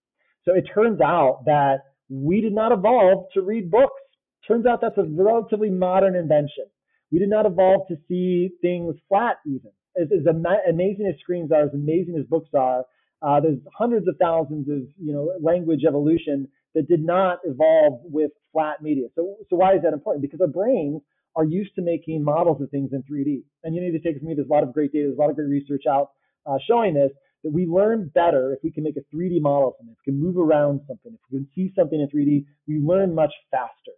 So 0.45 0.53
it 0.53 0.65
turns 0.73 1.01
out 1.01 1.43
that 1.45 1.79
we 2.09 2.41
did 2.41 2.53
not 2.53 2.71
evolve 2.71 3.25
to 3.33 3.41
read 3.41 3.71
books. 3.71 4.01
Turns 4.47 4.65
out 4.65 4.81
that's 4.81 4.97
a 4.97 5.03
relatively 5.03 5.69
modern 5.69 6.15
invention. 6.15 6.65
We 7.11 7.19
did 7.19 7.29
not 7.29 7.45
evolve 7.45 7.87
to 7.89 7.95
see 8.07 8.49
things 8.61 8.95
flat 9.07 9.37
even. 9.45 9.71
As, 9.99 10.07
as 10.11 10.25
amazing 10.25 11.11
as 11.13 11.19
screens 11.19 11.51
are, 11.51 11.63
as 11.63 11.73
amazing 11.73 12.15
as 12.17 12.25
books 12.25 12.49
are, 12.53 12.85
uh, 13.21 13.39
there's 13.39 13.59
hundreds 13.77 14.07
of 14.07 14.15
thousands 14.19 14.67
of 14.69 14.87
you 14.99 15.13
know 15.13 15.31
language 15.41 15.81
evolution 15.87 16.47
that 16.73 16.87
did 16.87 17.03
not 17.03 17.39
evolve 17.43 18.01
with 18.03 18.31
flat 18.51 18.81
media. 18.81 19.07
So, 19.15 19.37
so 19.49 19.55
why 19.55 19.75
is 19.75 19.81
that 19.83 19.93
important? 19.93 20.21
Because 20.21 20.41
our 20.41 20.47
brains 20.47 21.01
are 21.35 21.45
used 21.45 21.75
to 21.75 21.81
making 21.81 22.23
models 22.23 22.61
of 22.61 22.69
things 22.69 22.91
in 22.93 23.03
3D. 23.03 23.43
And 23.63 23.73
you 23.75 23.81
need 23.81 23.91
to 23.91 23.99
take 23.99 24.19
from 24.19 24.27
me, 24.27 24.35
there's 24.35 24.49
a 24.49 24.51
lot 24.51 24.63
of 24.63 24.73
great 24.73 24.91
data, 24.91 25.07
there's 25.07 25.17
a 25.17 25.21
lot 25.21 25.29
of 25.29 25.35
great 25.35 25.49
research 25.49 25.83
out 25.89 26.11
uh, 26.45 26.57
showing 26.67 26.93
this 26.93 27.11
that 27.43 27.51
we 27.51 27.65
learn 27.65 28.11
better 28.13 28.53
if 28.53 28.59
we 28.63 28.71
can 28.71 28.83
make 28.83 28.97
a 28.97 29.15
3D 29.15 29.41
model 29.41 29.69
of 29.69 29.73
something, 29.79 29.95
if 29.97 30.05
we 30.05 30.11
can 30.11 30.21
move 30.21 30.37
around 30.37 30.81
something, 30.87 31.13
if 31.13 31.19
we 31.31 31.39
can 31.39 31.47
see 31.55 31.73
something 31.75 31.99
in 31.99 32.07
3D, 32.07 32.45
we 32.67 32.79
learn 32.79 33.15
much 33.15 33.33
faster. 33.49 33.97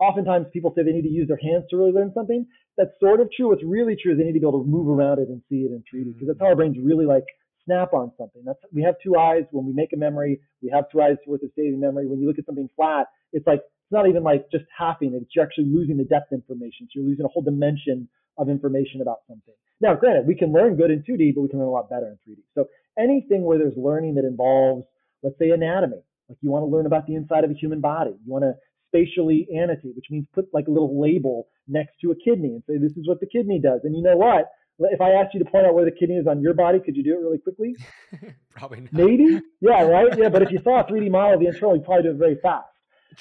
Oftentimes 0.00 0.46
people 0.52 0.72
say 0.74 0.82
they 0.82 0.92
need 0.92 1.02
to 1.02 1.12
use 1.12 1.28
their 1.28 1.38
hands 1.38 1.64
to 1.70 1.76
really 1.76 1.92
learn 1.92 2.10
something. 2.14 2.46
That's 2.76 2.90
sort 2.98 3.20
of 3.20 3.28
true. 3.36 3.50
What's 3.50 3.62
really 3.62 3.96
true 4.00 4.12
is 4.12 4.18
they 4.18 4.24
need 4.24 4.32
to 4.32 4.40
be 4.40 4.46
able 4.46 4.64
to 4.64 4.68
move 4.68 4.88
around 4.88 5.18
it 5.18 5.28
and 5.28 5.42
see 5.48 5.68
it 5.68 5.70
in 5.70 5.84
3D 5.86 6.14
because 6.14 6.28
that's 6.28 6.40
how 6.40 6.46
our 6.46 6.56
brains 6.56 6.78
really 6.82 7.06
like 7.06 7.24
snap 7.64 7.92
on 7.92 8.10
something. 8.18 8.42
That's 8.44 8.58
we 8.72 8.82
have 8.82 8.94
two 9.02 9.16
eyes 9.16 9.44
when 9.50 9.66
we 9.66 9.72
make 9.72 9.92
a 9.92 9.96
memory. 9.96 10.40
We 10.62 10.70
have 10.74 10.84
two 10.90 11.02
eyes 11.02 11.16
worth 11.26 11.42
of 11.42 11.50
saving 11.54 11.80
memory. 11.80 12.08
When 12.08 12.18
you 12.18 12.26
look 12.26 12.38
at 12.38 12.46
something 12.46 12.70
flat, 12.74 13.06
it's 13.32 13.46
like 13.46 13.60
it's 13.90 13.96
not 13.96 14.08
even 14.08 14.22
like 14.22 14.46
just 14.52 14.66
halving 14.70 15.14
it. 15.14 15.22
It's 15.22 15.34
you're 15.34 15.44
actually 15.44 15.66
losing 15.66 15.96
the 15.96 16.04
depth 16.04 16.32
information. 16.32 16.86
So 16.86 17.00
you're 17.00 17.08
losing 17.10 17.24
a 17.24 17.28
whole 17.28 17.42
dimension 17.42 18.08
of 18.38 18.48
information 18.48 19.02
about 19.02 19.18
something. 19.26 19.54
Now, 19.80 19.94
granted, 19.94 20.28
we 20.28 20.36
can 20.36 20.52
learn 20.52 20.76
good 20.76 20.92
in 20.92 21.02
2D, 21.02 21.34
but 21.34 21.40
we 21.40 21.48
can 21.48 21.58
learn 21.58 21.66
a 21.66 21.72
lot 21.72 21.90
better 21.90 22.06
in 22.06 22.18
3D. 22.22 22.38
So 22.54 22.66
anything 22.96 23.42
where 23.42 23.58
there's 23.58 23.76
learning 23.76 24.14
that 24.14 24.24
involves, 24.24 24.86
let's 25.24 25.36
say, 25.40 25.50
anatomy, 25.50 26.04
like 26.28 26.38
you 26.40 26.50
want 26.50 26.62
to 26.62 26.66
learn 26.70 26.86
about 26.86 27.08
the 27.08 27.16
inside 27.16 27.42
of 27.42 27.50
a 27.50 27.54
human 27.54 27.80
body, 27.80 28.10
you 28.10 28.32
want 28.32 28.44
to 28.44 28.54
spatially 28.86 29.48
annotate, 29.50 29.96
which 29.96 30.06
means 30.08 30.26
put 30.32 30.46
like 30.52 30.68
a 30.68 30.70
little 30.70 31.00
label 31.00 31.48
next 31.66 31.98
to 32.02 32.12
a 32.12 32.14
kidney 32.14 32.54
and 32.54 32.62
say, 32.68 32.78
this 32.78 32.96
is 32.96 33.08
what 33.08 33.18
the 33.18 33.26
kidney 33.26 33.58
does. 33.58 33.80
And 33.82 33.96
you 33.96 34.02
know 34.02 34.16
what? 34.16 34.46
If 34.78 35.00
I 35.00 35.10
asked 35.10 35.34
you 35.34 35.42
to 35.42 35.50
point 35.50 35.66
out 35.66 35.74
where 35.74 35.84
the 35.84 35.90
kidney 35.90 36.14
is 36.14 36.28
on 36.28 36.40
your 36.40 36.54
body, 36.54 36.78
could 36.78 36.96
you 36.96 37.02
do 37.02 37.14
it 37.14 37.20
really 37.20 37.38
quickly? 37.38 37.74
probably 38.56 38.82
not. 38.82 38.92
Maybe. 38.92 39.40
Yeah, 39.60 39.82
right? 39.82 40.16
Yeah, 40.16 40.28
but 40.28 40.42
if 40.42 40.52
you 40.52 40.60
saw 40.62 40.80
a 40.80 40.84
3D 40.84 41.10
model 41.10 41.34
of 41.34 41.40
the 41.40 41.48
internal, 41.48 41.74
you'd 41.74 41.84
probably 41.84 42.04
do 42.04 42.10
it 42.10 42.16
very 42.16 42.38
fast. 42.42 42.69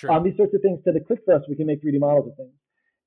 Um, 0.10 0.24
these 0.24 0.38
sorts 0.38 0.54
of 0.54 0.62
things 0.62 0.80
to 0.86 1.00
click 1.00 1.20
for 1.26 1.34
us. 1.36 1.44
We 1.48 1.56
can 1.56 1.68
make 1.68 1.84
3D 1.84 2.00
models 2.00 2.28
of 2.30 2.36
things. 2.38 2.54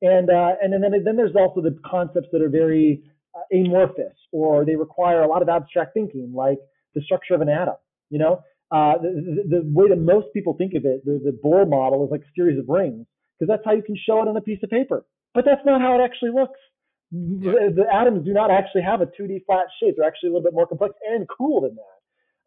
And, 0.02 0.30
uh, 0.30 0.56
and 0.60 0.72
then, 0.72 0.82
then 1.04 1.16
there's 1.16 1.36
also 1.36 1.60
the 1.60 1.78
concepts 1.86 2.28
that 2.32 2.42
are 2.42 2.48
very 2.48 3.02
uh, 3.34 3.56
amorphous 3.56 4.16
or 4.32 4.64
they 4.64 4.74
require 4.74 5.22
a 5.22 5.28
lot 5.28 5.42
of 5.42 5.48
abstract 5.48 5.94
thinking, 5.94 6.32
like 6.34 6.58
the 6.94 7.02
structure 7.02 7.34
of 7.34 7.40
an 7.40 7.48
atom. 7.48 7.76
You 8.10 8.18
know, 8.18 8.42
uh, 8.70 8.98
the, 9.00 9.44
the, 9.48 9.58
the, 9.60 9.70
way 9.70 9.88
that 9.88 9.96
most 9.96 10.26
people 10.34 10.54
think 10.58 10.74
of 10.74 10.84
it, 10.84 11.04
the, 11.04 11.20
the 11.24 11.38
Bohr 11.44 11.68
model 11.68 12.04
is 12.04 12.10
like 12.10 12.22
a 12.22 12.32
series 12.34 12.58
of 12.58 12.68
rings 12.68 13.06
because 13.38 13.48
that's 13.48 13.64
how 13.64 13.72
you 13.72 13.82
can 13.82 13.96
show 13.96 14.20
it 14.22 14.28
on 14.28 14.36
a 14.36 14.40
piece 14.40 14.58
of 14.62 14.70
paper. 14.70 15.06
But 15.34 15.44
that's 15.44 15.64
not 15.64 15.80
how 15.80 15.98
it 15.98 16.04
actually 16.04 16.32
looks. 16.34 16.58
Yeah. 17.10 17.52
The, 17.52 17.84
the, 17.84 17.94
atoms 17.94 18.24
do 18.24 18.32
not 18.32 18.50
actually 18.50 18.82
have 18.82 19.00
a 19.00 19.06
2D 19.06 19.44
flat 19.46 19.66
shape. 19.80 19.94
They're 19.96 20.06
actually 20.06 20.30
a 20.30 20.32
little 20.32 20.44
bit 20.44 20.54
more 20.54 20.66
complex 20.66 20.94
and 21.08 21.26
cool 21.28 21.60
than 21.60 21.74
that. 21.76 21.98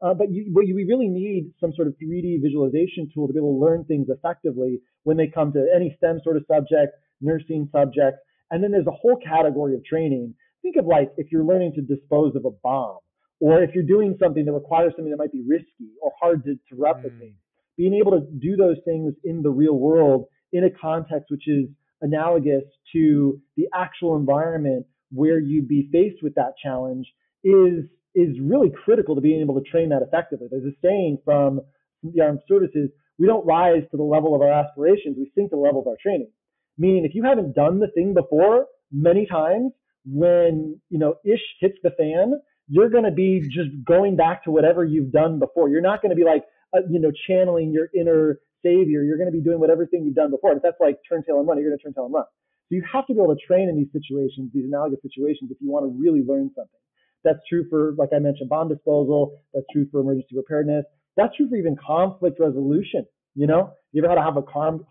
Uh, 0.05 0.13
but, 0.13 0.31
you, 0.31 0.51
but 0.53 0.67
you, 0.67 0.75
we 0.75 0.83
really 0.83 1.07
need 1.07 1.51
some 1.59 1.73
sort 1.73 1.87
of 1.87 1.95
3D 1.95 2.39
visualization 2.41 3.09
tool 3.11 3.25
to 3.25 3.33
be 3.33 3.39
able 3.39 3.57
to 3.57 3.65
learn 3.65 3.83
things 3.85 4.07
effectively 4.09 4.79
when 5.03 5.17
they 5.17 5.25
come 5.25 5.51
to 5.51 5.65
any 5.75 5.95
STEM 5.97 6.19
sort 6.23 6.37
of 6.37 6.43
subject, 6.47 6.93
nursing 7.21 7.67
subject. 7.71 8.17
And 8.51 8.63
then 8.63 8.71
there's 8.71 8.85
a 8.85 8.91
whole 8.91 9.17
category 9.17 9.73
of 9.73 9.83
training. 9.83 10.35
Think 10.61 10.75
of 10.75 10.85
like 10.85 11.11
if 11.17 11.31
you're 11.31 11.43
learning 11.43 11.73
to 11.75 11.81
dispose 11.81 12.35
of 12.35 12.45
a 12.45 12.51
bomb, 12.51 12.99
or 13.39 13.63
if 13.63 13.71
you're 13.73 13.83
doing 13.83 14.15
something 14.21 14.45
that 14.45 14.53
requires 14.53 14.93
something 14.95 15.09
that 15.09 15.17
might 15.17 15.31
be 15.31 15.43
risky 15.47 15.89
or 16.01 16.11
hard 16.21 16.43
to, 16.45 16.53
to 16.53 16.81
replicate. 16.81 17.33
Mm. 17.33 17.75
Being 17.77 17.95
able 17.95 18.11
to 18.11 18.25
do 18.39 18.55
those 18.55 18.77
things 18.85 19.13
in 19.23 19.41
the 19.41 19.49
real 19.49 19.75
world 19.75 20.25
in 20.53 20.63
a 20.63 20.69
context 20.69 21.25
which 21.29 21.47
is 21.47 21.65
analogous 22.01 22.63
to 22.93 23.41
the 23.57 23.65
actual 23.73 24.15
environment 24.15 24.85
where 25.11 25.39
you'd 25.39 25.67
be 25.67 25.89
faced 25.91 26.21
with 26.21 26.35
that 26.35 26.53
challenge 26.61 27.07
is 27.43 27.85
is 28.15 28.39
really 28.41 28.71
critical 28.83 29.15
to 29.15 29.21
being 29.21 29.41
able 29.41 29.61
to 29.61 29.69
train 29.69 29.89
that 29.89 30.01
effectively. 30.01 30.47
There's 30.49 30.65
a 30.65 30.75
saying 30.81 31.19
from 31.25 31.61
the 32.01 32.21
armed 32.21 32.39
services, 32.47 32.89
we 33.19 33.27
don't 33.27 33.45
rise 33.45 33.83
to 33.91 33.97
the 33.97 34.03
level 34.03 34.35
of 34.35 34.41
our 34.41 34.51
aspirations, 34.51 35.17
we 35.17 35.31
sink 35.35 35.51
to 35.51 35.55
the 35.55 35.61
level 35.61 35.81
of 35.81 35.87
our 35.87 35.97
training. 36.01 36.29
Meaning 36.77 37.05
if 37.05 37.15
you 37.15 37.23
haven't 37.23 37.55
done 37.55 37.79
the 37.79 37.87
thing 37.87 38.13
before 38.13 38.65
many 38.91 39.25
times, 39.25 39.71
when 40.05 40.79
you 40.89 40.99
know 40.99 41.15
ish 41.25 41.41
hits 41.59 41.77
the 41.83 41.91
fan, 41.91 42.33
you're 42.67 42.89
going 42.89 43.03
to 43.03 43.11
be 43.11 43.41
just 43.41 43.69
going 43.85 44.15
back 44.15 44.43
to 44.43 44.51
whatever 44.51 44.83
you've 44.83 45.11
done 45.11 45.39
before. 45.39 45.69
You're 45.69 45.81
not 45.81 46.01
going 46.01 46.09
to 46.09 46.15
be 46.15 46.23
like, 46.23 46.43
uh, 46.75 46.81
you 46.89 46.99
know, 46.99 47.11
channeling 47.27 47.71
your 47.71 47.87
inner 47.95 48.39
savior. 48.63 49.03
You're 49.03 49.17
going 49.17 49.31
to 49.31 49.35
be 49.35 49.41
doing 49.41 49.59
whatever 49.59 49.85
thing 49.85 50.03
you've 50.03 50.15
done 50.15 50.31
before. 50.31 50.51
And 50.51 50.57
if 50.57 50.63
that's 50.63 50.79
like 50.79 50.97
turn 51.07 51.23
tail 51.23 51.39
and 51.39 51.47
run, 51.47 51.57
you're 51.57 51.69
going 51.69 51.77
to 51.77 51.83
turn 51.83 51.93
tail 51.93 52.05
and 52.05 52.13
run. 52.13 52.25
So 52.69 52.75
you 52.75 52.83
have 52.91 53.05
to 53.07 53.13
be 53.13 53.19
able 53.21 53.35
to 53.35 53.41
train 53.45 53.69
in 53.69 53.77
these 53.77 53.91
situations, 53.93 54.49
these 54.53 54.65
analogous 54.65 54.99
situations, 55.03 55.51
if 55.51 55.57
you 55.61 55.69
want 55.69 55.85
to 55.85 55.93
really 55.93 56.25
learn 56.25 56.49
something. 56.55 56.81
That's 57.25 57.39
true 57.49 57.65
for, 57.69 57.93
like 57.97 58.09
I 58.15 58.19
mentioned, 58.19 58.49
bomb 58.49 58.69
disposal. 58.69 59.41
That's 59.53 59.65
true 59.73 59.87
for 59.91 59.99
emergency 59.99 60.35
preparedness. 60.35 60.85
That's 61.17 61.35
true 61.35 61.49
for 61.49 61.55
even 61.55 61.75
conflict 61.75 62.39
resolution. 62.39 63.05
You 63.33 63.47
know, 63.47 63.73
you 63.91 64.01
ever 64.01 64.09
had 64.09 64.15
to 64.15 64.21
have 64.21 64.37
a 64.37 64.43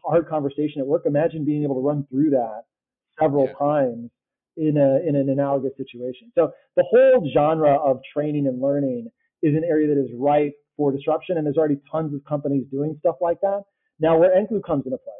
hard 0.04 0.28
conversation 0.28 0.80
at 0.80 0.86
work? 0.86 1.04
Imagine 1.06 1.44
being 1.46 1.62
able 1.62 1.76
to 1.76 1.80
run 1.80 2.06
through 2.10 2.30
that 2.30 2.64
several 3.18 3.46
yeah. 3.46 3.52
times 3.58 4.10
in 4.56 4.76
a 4.76 5.08
in 5.08 5.16
an 5.16 5.28
analogous 5.30 5.72
situation. 5.76 6.30
So 6.34 6.52
the 6.76 6.84
whole 6.90 7.30
genre 7.32 7.74
of 7.74 8.00
training 8.12 8.46
and 8.46 8.60
learning 8.60 9.08
is 9.42 9.54
an 9.54 9.62
area 9.64 9.94
that 9.94 10.00
is 10.00 10.10
ripe 10.18 10.54
for 10.76 10.92
disruption, 10.92 11.36
and 11.36 11.46
there's 11.46 11.56
already 11.56 11.78
tons 11.90 12.14
of 12.14 12.24
companies 12.24 12.64
doing 12.70 12.96
stuff 12.98 13.16
like 13.20 13.40
that. 13.42 13.62
Now, 14.00 14.18
where 14.18 14.30
Enklu 14.30 14.62
comes 14.64 14.84
into 14.86 14.98
play, 14.98 15.12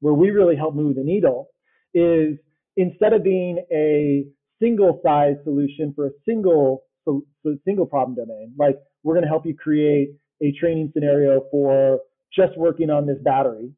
where 0.00 0.14
we 0.14 0.30
really 0.30 0.56
help 0.56 0.74
move 0.74 0.96
the 0.96 1.04
needle, 1.04 1.50
is 1.94 2.36
instead 2.76 3.12
of 3.12 3.22
being 3.22 3.64
a 3.72 4.24
single 4.60 5.00
size 5.04 5.36
solution 5.44 5.92
for 5.94 6.06
a 6.06 6.10
single 6.26 6.82
so, 7.04 7.22
so 7.42 7.56
single 7.64 7.86
problem 7.86 8.14
domain, 8.14 8.52
like 8.58 8.76
we're 9.02 9.14
going 9.14 9.24
to 9.24 9.28
help 9.28 9.46
you 9.46 9.54
create 9.54 10.10
a 10.42 10.52
training 10.60 10.90
scenario 10.92 11.42
for 11.50 12.00
just 12.34 12.56
working 12.58 12.90
on 12.90 13.06
this 13.06 13.16
battery 13.24 13.72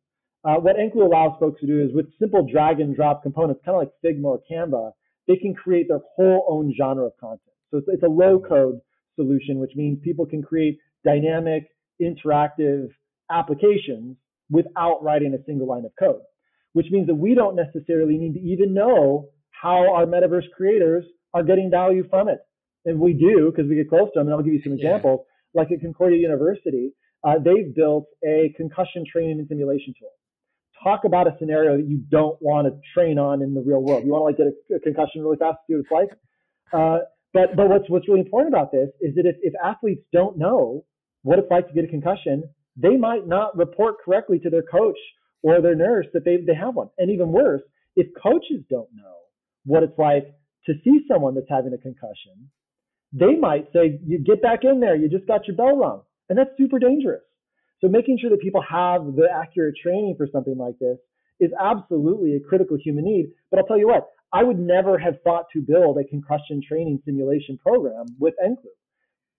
uh, 0.45 0.57
what 0.57 0.77
Enklu 0.77 1.05
allows 1.05 1.39
folks 1.39 1.61
to 1.61 1.67
do 1.67 1.83
is 1.83 1.91
with 1.95 2.07
simple 2.19 2.47
drag 2.51 2.81
and 2.81 2.97
drop 2.97 3.23
components, 3.23 3.61
kind 3.65 3.77
of 3.77 3.83
like 3.83 3.93
Figma 4.05 4.25
or 4.25 4.41
Canva, 4.51 4.93
they 5.29 5.37
can 5.37 5.55
create 5.55 5.87
their 5.89 6.01
whole 6.17 6.47
own 6.49 6.75
genre 6.77 7.07
of 7.07 7.13
content. 7.21 7.41
So 7.71 7.79
it's, 7.79 7.89
it's 7.91 8.03
a 8.03 8.09
low 8.09 8.41
code 8.41 8.81
solution, 9.17 9.59
which 9.59 9.73
means 9.77 9.99
people 10.03 10.25
can 10.25 10.43
create 10.43 10.79
dynamic, 11.05 11.69
interactive 12.01 12.89
applications 13.31 14.17
without 14.49 15.03
writing 15.03 15.35
a 15.35 15.45
single 15.45 15.69
line 15.69 15.85
of 15.85 15.93
code, 15.99 16.23
which 16.73 16.87
means 16.91 17.07
that 17.07 17.15
we 17.15 17.35
don't 17.35 17.55
necessarily 17.55 18.17
need 18.17 18.35
to 18.35 18.41
even 18.41 18.73
know 18.73 19.29
how 19.61 19.93
our 19.95 20.07
metaverse 20.07 20.51
creators 20.57 21.05
are 21.35 21.43
getting 21.43 21.71
value 21.71 22.05
from 22.09 22.29
it. 22.29 22.39
And 22.85 22.99
we 22.99 23.13
do 23.13 23.51
because 23.51 23.69
we 23.69 23.77
get 23.77 23.89
close 23.89 24.09
to 24.15 24.21
them. 24.21 24.27
And 24.27 24.35
I'll 24.35 24.43
give 24.43 24.55
you 24.55 24.63
some 24.65 24.73
examples. 24.73 25.21
Yeah. 25.55 25.63
Like 25.63 25.73
at 25.73 25.81
Concordia 25.81 26.19
University, 26.19 26.93
uh, 27.25 27.35
they've 27.45 27.75
built 27.75 28.07
a 28.25 28.55
concussion 28.57 29.05
training 29.11 29.39
and 29.39 29.49
simulation 29.49 29.93
tool 29.99 30.11
talk 30.83 31.05
about 31.05 31.27
a 31.27 31.37
scenario 31.39 31.77
that 31.77 31.87
you 31.87 31.99
don't 32.11 32.41
want 32.41 32.67
to 32.67 32.81
train 32.95 33.19
on 33.19 33.43
in 33.43 33.55
the 33.55 33.61
real 33.61 33.83
world. 33.83 34.05
You 34.05 34.13
want 34.13 34.23
to 34.23 34.27
like 34.27 34.37
get 34.37 34.47
a, 34.47 34.77
a 34.77 34.81
concussion 34.81 35.23
really 35.23 35.37
fast, 35.37 35.59
to 35.59 35.73
see 35.73 35.75
what 35.75 35.81
it's 35.81 35.93
like. 35.93 36.11
Uh, 36.73 36.99
but 37.33 37.57
but 37.57 37.69
what's 37.69 37.89
what's 37.89 38.09
really 38.09 38.21
important 38.21 38.55
about 38.55 38.73
this 38.73 38.89
is 39.01 39.15
that 39.17 39.27
if, 39.27 39.37
if 39.43 39.53
athletes 39.63 40.03
don't 40.13 40.39
know 40.39 40.85
what 41.23 41.39
it's 41.39 41.51
like 41.51 41.69
to 41.69 41.75
get 41.75 41.85
a 41.85 41.89
concussion, 41.89 42.45
they 42.77 42.97
might 42.97 43.27
not 43.27 43.57
report 43.57 43.97
correctly 44.05 44.39
to 44.41 44.51
their 44.51 44.63
coach 44.63 44.99
or 45.43 45.61
their 45.61 45.75
nurse 45.75 46.07
that 46.13 46.25
they 46.25 46.39
they 46.39 46.55
have 46.55 46.75
one. 46.75 46.89
And 46.99 47.11
even 47.11 47.31
worse, 47.31 47.63
if 47.97 48.09
coaches 48.21 48.65
don't 48.69 48.89
know 48.95 49.20
what 49.65 49.83
it's 49.83 49.99
like 49.99 50.35
to 50.67 50.75
see 50.85 51.05
someone 51.11 51.35
that's 51.35 51.49
having 51.49 51.73
a 51.73 51.79
concussion, 51.79 52.51
they 53.13 53.37
might 53.37 53.73
say, 53.73 53.99
"You 54.05 54.19
get 54.19 54.43
back 54.43 54.65
in 54.65 54.81
there. 54.81 54.97
You 54.97 55.09
just 55.09 55.27
got 55.27 55.47
your 55.47 55.57
bell 55.57 55.77
rung," 55.77 56.03
and 56.29 56.39
that's 56.39 56.57
super 56.57 56.79
dangerous. 56.79 57.23
So 57.81 57.89
making 57.89 58.19
sure 58.19 58.31
that 58.31 58.41
people 58.41 58.61
have 58.63 59.17
the 59.17 59.29
accurate 59.33 59.77
training 59.83 60.17
for 60.17 60.27
something 60.27 60.57
like 60.57 60.79
this 60.79 60.99
is 61.41 61.51
absolutely 61.59 62.37
a 62.37 62.41
critical 62.41 62.77
human 62.77 63.05
need. 63.05 63.33
But 63.51 63.59
I'll 63.59 63.67
tell 63.67 63.79
you 63.79 63.89
what, 63.89 64.11
I 64.33 64.45
would 64.45 64.59
never 64.59 64.99
have 64.99 65.21
thought 65.23 65.47
to 65.55 65.61
build 65.61 65.99
a 65.99 66.05
concussion 66.05 66.61
training 66.67 67.01
simulation 67.05 67.59
program 67.59 68.07
with 68.19 68.35
Enklu. 68.45 68.71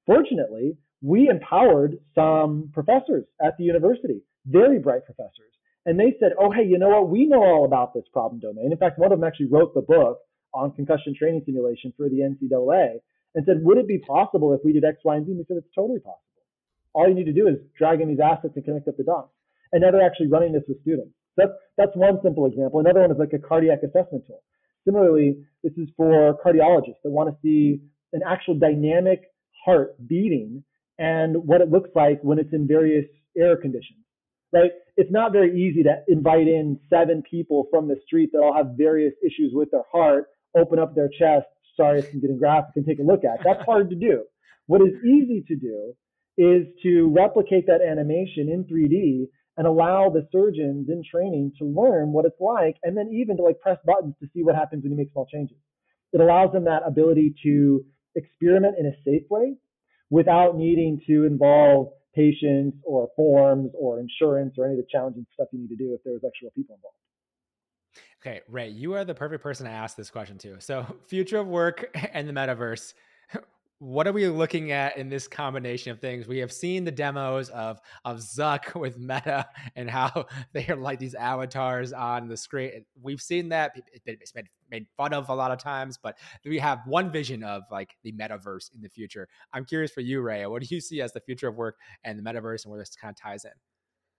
Fortunately, 0.05 0.75
we 1.01 1.29
empowered 1.29 1.99
some 2.15 2.71
professors 2.73 3.25
at 3.41 3.55
the 3.57 3.63
university, 3.63 4.21
very 4.45 4.79
bright 4.79 5.05
professors. 5.05 5.53
And 5.85 5.99
they 5.99 6.15
said, 6.19 6.33
oh, 6.39 6.51
hey, 6.51 6.63
you 6.63 6.77
know 6.77 6.89
what? 6.89 7.09
We 7.09 7.25
know 7.25 7.41
all 7.41 7.65
about 7.65 7.93
this 7.93 8.03
problem 8.13 8.39
domain. 8.39 8.71
In 8.71 8.77
fact, 8.77 8.99
one 8.99 9.11
of 9.11 9.19
them 9.19 9.27
actually 9.27 9.47
wrote 9.47 9.73
the 9.73 9.81
book 9.81 10.19
on 10.53 10.71
concussion 10.73 11.15
training 11.17 11.41
simulation 11.45 11.93
for 11.97 12.07
the 12.09 12.21
NCAA 12.21 12.99
and 13.33 13.45
said, 13.45 13.63
would 13.63 13.77
it 13.77 13.87
be 13.87 13.99
possible 13.99 14.53
if 14.53 14.61
we 14.63 14.73
did 14.73 14.83
X, 14.83 14.97
Y, 15.03 15.15
and 15.15 15.25
Z? 15.25 15.31
And 15.31 15.39
we 15.39 15.45
said, 15.47 15.57
it's 15.57 15.73
totally 15.73 15.99
possible. 15.99 16.21
All 16.93 17.07
you 17.07 17.15
need 17.15 17.25
to 17.25 17.33
do 17.33 17.47
is 17.47 17.55
drag 17.77 18.01
in 18.01 18.09
these 18.09 18.19
assets 18.19 18.53
and 18.55 18.65
connect 18.65 18.87
up 18.87 18.97
the 18.97 19.03
dots. 19.03 19.31
And 19.71 19.81
now 19.81 19.91
they're 19.91 20.05
actually 20.05 20.27
running 20.27 20.51
this 20.51 20.63
with 20.67 20.81
students. 20.81 21.13
That's, 21.37 21.51
that's 21.77 21.95
one 21.95 22.19
simple 22.21 22.45
example. 22.45 22.81
Another 22.81 23.01
one 23.01 23.11
is 23.11 23.17
like 23.17 23.33
a 23.33 23.39
cardiac 23.39 23.79
assessment 23.83 24.27
tool. 24.27 24.43
Similarly, 24.85 25.37
this 25.63 25.73
is 25.77 25.87
for 25.95 26.37
cardiologists 26.45 27.01
that 27.03 27.11
want 27.11 27.29
to 27.29 27.35
see 27.41 27.81
an 28.13 28.21
actual 28.27 28.55
dynamic 28.55 29.21
heart 29.63 29.95
beating 30.07 30.63
and 30.99 31.37
what 31.45 31.61
it 31.61 31.71
looks 31.71 31.89
like 31.95 32.19
when 32.21 32.39
it's 32.39 32.53
in 32.53 32.67
various 32.67 33.05
air 33.37 33.55
conditions, 33.55 33.99
right? 34.53 34.71
It's 34.97 35.11
not 35.11 35.31
very 35.31 35.59
easy 35.59 35.83
to 35.83 36.03
invite 36.07 36.47
in 36.47 36.79
seven 36.89 37.23
people 37.29 37.67
from 37.71 37.87
the 37.87 37.95
street 38.05 38.31
that 38.33 38.39
all 38.39 38.53
have 38.55 38.75
various 38.77 39.13
issues 39.25 39.51
with 39.53 39.71
their 39.71 39.83
heart, 39.91 40.27
open 40.55 40.79
up 40.79 40.95
their 40.95 41.09
chest, 41.09 41.47
sorry 41.75 42.03
I'm 42.13 42.19
getting 42.19 42.37
graphic, 42.37 42.71
and 42.75 42.85
take 42.85 42.99
a 42.99 43.03
look 43.03 43.23
at. 43.23 43.39
That's 43.43 43.63
hard 43.65 43.89
to 43.89 43.95
do. 43.95 44.23
What 44.67 44.81
is 44.81 44.93
easy 45.03 45.43
to 45.47 45.55
do 45.55 45.93
is 46.37 46.67
to 46.83 47.09
replicate 47.09 47.67
that 47.67 47.81
animation 47.81 48.49
in 48.49 48.65
3D 48.71 49.27
and 49.57 49.67
allow 49.67 50.09
the 50.09 50.27
surgeons 50.31 50.89
in 50.89 51.03
training 51.09 51.51
to 51.59 51.65
learn 51.65 52.11
what 52.11 52.25
it's 52.25 52.39
like 52.39 52.77
and 52.83 52.95
then 52.95 53.09
even 53.13 53.37
to 53.37 53.43
like 53.43 53.59
press 53.59 53.77
buttons 53.85 54.15
to 54.21 54.27
see 54.33 54.43
what 54.43 54.55
happens 54.55 54.83
when 54.83 54.91
you 54.91 54.97
make 54.97 55.11
small 55.11 55.27
changes. 55.31 55.57
It 56.13 56.21
allows 56.21 56.51
them 56.51 56.65
that 56.65 56.83
ability 56.85 57.35
to 57.43 57.83
experiment 58.15 58.75
in 58.79 58.85
a 58.85 58.95
safe 59.05 59.29
way 59.29 59.55
without 60.09 60.55
needing 60.57 61.01
to 61.07 61.25
involve 61.25 61.89
patients 62.13 62.77
or 62.83 63.09
forms 63.15 63.71
or 63.77 63.99
insurance 63.99 64.55
or 64.57 64.65
any 64.65 64.73
of 64.73 64.79
the 64.79 64.87
challenging 64.91 65.25
stuff 65.33 65.47
you 65.51 65.59
need 65.59 65.69
to 65.69 65.75
do 65.75 65.93
if 65.93 66.01
there's 66.03 66.21
actual 66.25 66.51
people 66.55 66.75
involved. 66.75 66.97
Okay, 68.21 68.41
Ray, 68.47 68.69
you 68.69 68.93
are 68.93 69.03
the 69.03 69.15
perfect 69.15 69.41
person 69.41 69.65
to 69.65 69.71
ask 69.71 69.97
this 69.97 70.09
question 70.09 70.37
to. 70.39 70.61
So, 70.61 70.85
future 71.07 71.39
of 71.39 71.47
work 71.47 71.89
and 72.13 72.27
the 72.27 72.33
metaverse 72.33 72.93
what 73.81 74.05
are 74.05 74.11
we 74.11 74.27
looking 74.27 74.71
at 74.71 74.95
in 74.95 75.09
this 75.09 75.27
combination 75.27 75.91
of 75.91 75.99
things? 75.99 76.27
We 76.27 76.37
have 76.37 76.51
seen 76.51 76.83
the 76.83 76.91
demos 76.91 77.49
of 77.49 77.79
of 78.05 78.19
Zuck 78.19 78.75
with 78.79 78.99
Meta 78.99 79.47
and 79.75 79.89
how 79.89 80.27
they 80.53 80.67
are 80.67 80.75
like 80.75 80.99
these 80.99 81.15
avatars 81.15 81.91
on 81.91 82.27
the 82.27 82.37
screen. 82.37 82.85
We've 83.01 83.19
seen 83.19 83.49
that 83.49 83.71
it's 84.05 84.31
been 84.31 84.47
made 84.69 84.85
fun 84.97 85.13
of 85.13 85.29
a 85.29 85.35
lot 85.35 85.49
of 85.49 85.57
times, 85.57 85.97
but 85.97 86.19
we 86.45 86.59
have 86.59 86.81
one 86.85 87.11
vision 87.11 87.43
of 87.43 87.63
like 87.71 87.95
the 88.03 88.11
metaverse 88.11 88.71
in 88.75 88.81
the 88.81 88.89
future. 88.89 89.27
I'm 89.51 89.65
curious 89.65 89.91
for 89.91 90.01
you, 90.01 90.21
Ray. 90.21 90.45
What 90.45 90.61
do 90.61 90.67
you 90.69 90.79
see 90.79 91.01
as 91.01 91.11
the 91.11 91.19
future 91.19 91.47
of 91.47 91.55
work 91.55 91.77
and 92.03 92.19
the 92.19 92.23
metaverse 92.23 92.65
and 92.65 92.71
where 92.71 92.79
this 92.79 92.95
kind 92.95 93.11
of 93.11 93.19
ties 93.19 93.45
in? 93.45 93.51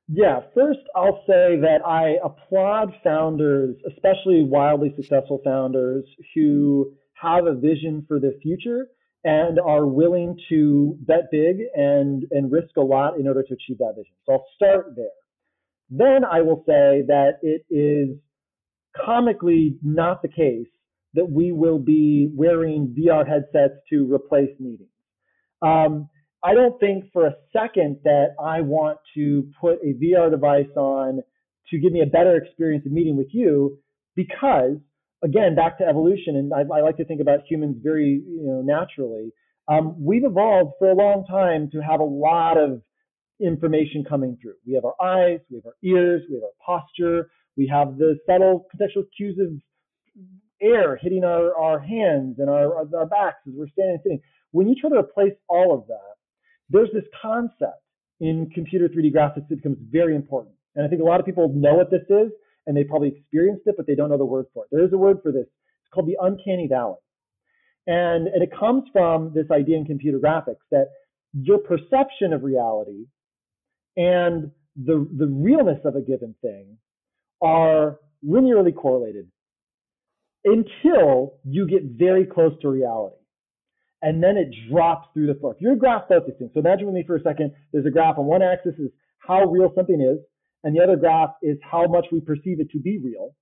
Yeah, 0.08 0.40
first 0.54 0.80
I'll 0.96 1.22
say 1.28 1.56
that 1.60 1.86
I 1.86 2.16
applaud 2.24 2.94
founders, 3.04 3.76
especially 3.86 4.42
wildly 4.42 4.92
successful 4.96 5.40
founders 5.44 6.04
who 6.34 6.90
mm-hmm. 6.90 7.28
have 7.28 7.46
a 7.46 7.54
vision 7.54 8.04
for 8.08 8.18
the 8.18 8.36
future 8.42 8.88
and 9.24 9.60
are 9.60 9.86
willing 9.86 10.36
to 10.48 10.96
bet 11.00 11.30
big 11.30 11.58
and, 11.74 12.24
and 12.30 12.50
risk 12.50 12.76
a 12.76 12.80
lot 12.80 13.18
in 13.18 13.28
order 13.28 13.42
to 13.42 13.54
achieve 13.54 13.78
that 13.78 13.94
vision. 13.96 14.14
So 14.26 14.32
I'll 14.32 14.46
start 14.56 14.94
there. 14.96 15.06
Then 15.90 16.24
I 16.24 16.40
will 16.40 16.64
say 16.66 17.04
that 17.06 17.38
it 17.42 17.64
is 17.70 18.16
comically 19.04 19.76
not 19.82 20.22
the 20.22 20.28
case 20.28 20.66
that 21.14 21.30
we 21.30 21.52
will 21.52 21.78
be 21.78 22.30
wearing 22.34 22.94
VR 22.98 23.26
headsets 23.28 23.74
to 23.90 24.12
replace 24.12 24.50
meetings. 24.58 24.88
Um, 25.60 26.08
I 26.42 26.54
don't 26.54 26.78
think 26.80 27.04
for 27.12 27.26
a 27.26 27.34
second 27.52 27.98
that 28.04 28.34
I 28.42 28.62
want 28.62 28.98
to 29.14 29.48
put 29.60 29.78
a 29.84 29.94
VR 29.94 30.30
device 30.30 30.74
on 30.76 31.22
to 31.70 31.78
give 31.78 31.92
me 31.92 32.00
a 32.02 32.06
better 32.06 32.36
experience 32.36 32.84
of 32.86 32.92
meeting 32.92 33.16
with 33.16 33.28
you 33.32 33.78
because 34.16 34.76
again, 35.22 35.54
back 35.54 35.78
to 35.78 35.84
evolution, 35.84 36.36
and 36.36 36.52
I, 36.52 36.60
I 36.60 36.80
like 36.80 36.96
to 36.96 37.04
think 37.04 37.20
about 37.20 37.40
humans 37.48 37.76
very 37.82 38.22
you 38.26 38.42
know, 38.42 38.62
naturally. 38.62 39.32
Um, 39.68 39.94
we've 39.98 40.24
evolved 40.24 40.72
for 40.78 40.90
a 40.90 40.94
long 40.94 41.24
time 41.26 41.70
to 41.72 41.80
have 41.80 42.00
a 42.00 42.04
lot 42.04 42.58
of 42.58 42.82
information 43.40 44.04
coming 44.08 44.36
through. 44.40 44.54
We 44.66 44.74
have 44.74 44.84
our 44.84 45.00
eyes, 45.00 45.40
we 45.50 45.56
have 45.56 45.66
our 45.66 45.76
ears, 45.82 46.22
we 46.28 46.36
have 46.36 46.44
our 46.44 46.56
posture, 46.64 47.30
we 47.56 47.66
have 47.68 47.96
the 47.98 48.18
subtle 48.26 48.66
contextual 48.74 49.04
cues 49.16 49.38
of 49.38 49.48
air 50.60 50.96
hitting 51.00 51.24
our, 51.24 51.54
our 51.56 51.78
hands 51.78 52.36
and 52.38 52.48
our, 52.48 52.76
our 52.76 53.06
backs 53.06 53.38
as 53.46 53.54
we're 53.56 53.68
standing 53.68 53.94
and 53.94 54.00
sitting. 54.02 54.20
When 54.52 54.68
you 54.68 54.76
try 54.80 54.90
to 54.90 54.96
replace 54.96 55.34
all 55.48 55.74
of 55.74 55.86
that, 55.88 56.14
there's 56.70 56.90
this 56.92 57.04
concept 57.20 57.82
in 58.20 58.50
computer 58.54 58.88
3D 58.88 59.12
graphics 59.12 59.48
that 59.48 59.56
becomes 59.56 59.78
very 59.90 60.14
important. 60.14 60.54
And 60.74 60.86
I 60.86 60.88
think 60.88 61.02
a 61.02 61.04
lot 61.04 61.20
of 61.20 61.26
people 61.26 61.52
know 61.54 61.74
what 61.74 61.90
this 61.90 62.02
is 62.08 62.30
and 62.66 62.76
they 62.76 62.84
probably 62.84 63.08
experienced 63.08 63.62
it, 63.66 63.74
but 63.76 63.86
they 63.86 63.94
don't 63.94 64.10
know 64.10 64.18
the 64.18 64.24
word 64.24 64.46
for 64.54 64.64
it. 64.64 64.68
There 64.70 64.84
is 64.84 64.92
a 64.92 64.98
word 64.98 65.18
for 65.22 65.32
this. 65.32 65.46
It's 65.46 65.92
called 65.92 66.06
the 66.06 66.18
uncanny 66.20 66.68
valley. 66.68 66.98
And, 67.86 68.28
and 68.28 68.42
it 68.42 68.50
comes 68.58 68.84
from 68.92 69.32
this 69.34 69.46
idea 69.50 69.76
in 69.76 69.84
computer 69.84 70.18
graphics 70.18 70.62
that 70.70 70.86
your 71.32 71.58
perception 71.58 72.32
of 72.32 72.44
reality 72.44 73.06
and 73.96 74.50
the, 74.76 75.08
the 75.16 75.26
realness 75.26 75.80
of 75.84 75.96
a 75.96 76.00
given 76.00 76.34
thing 76.40 76.78
are 77.42 77.98
linearly 78.24 78.74
correlated 78.74 79.28
until 80.44 81.34
you 81.44 81.66
get 81.68 81.82
very 81.98 82.24
close 82.24 82.52
to 82.62 82.68
reality. 82.68 83.16
And 84.00 84.22
then 84.22 84.36
it 84.36 84.48
drops 84.70 85.08
through 85.14 85.28
the 85.28 85.34
floor. 85.34 85.54
If 85.54 85.60
you're 85.60 85.74
a 85.74 85.76
graph 85.76 86.08
focusing, 86.08 86.50
so 86.52 86.60
imagine 86.60 86.86
with 86.86 86.94
me 86.94 87.04
for 87.06 87.16
a 87.16 87.22
second, 87.22 87.52
there's 87.72 87.86
a 87.86 87.90
graph 87.90 88.18
on 88.18 88.26
one 88.26 88.42
axis 88.42 88.74
is 88.78 88.90
how 89.18 89.44
real 89.44 89.72
something 89.76 90.00
is, 90.00 90.18
and 90.64 90.76
the 90.76 90.82
other 90.82 90.96
graph 90.96 91.30
is 91.42 91.58
how 91.62 91.86
much 91.86 92.06
we 92.12 92.20
perceive 92.20 92.60
it 92.60 92.70
to 92.70 92.78
be 92.78 92.98
real. 93.02 93.34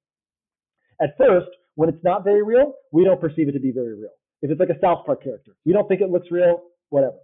At 1.00 1.16
first, 1.16 1.48
when 1.74 1.88
it's 1.88 2.04
not 2.04 2.24
very 2.24 2.42
real, 2.42 2.74
we 2.92 3.04
don't 3.04 3.20
perceive 3.20 3.48
it 3.48 3.52
to 3.52 3.60
be 3.60 3.72
very 3.72 3.94
real. 3.94 4.12
If 4.42 4.50
it's 4.50 4.60
like 4.60 4.70
a 4.70 4.80
South 4.80 5.04
Park 5.06 5.22
character, 5.22 5.52
we 5.64 5.72
don't 5.72 5.86
think 5.88 6.00
it 6.00 6.10
looks 6.10 6.28
real, 6.30 6.62
whatever. 6.88 7.16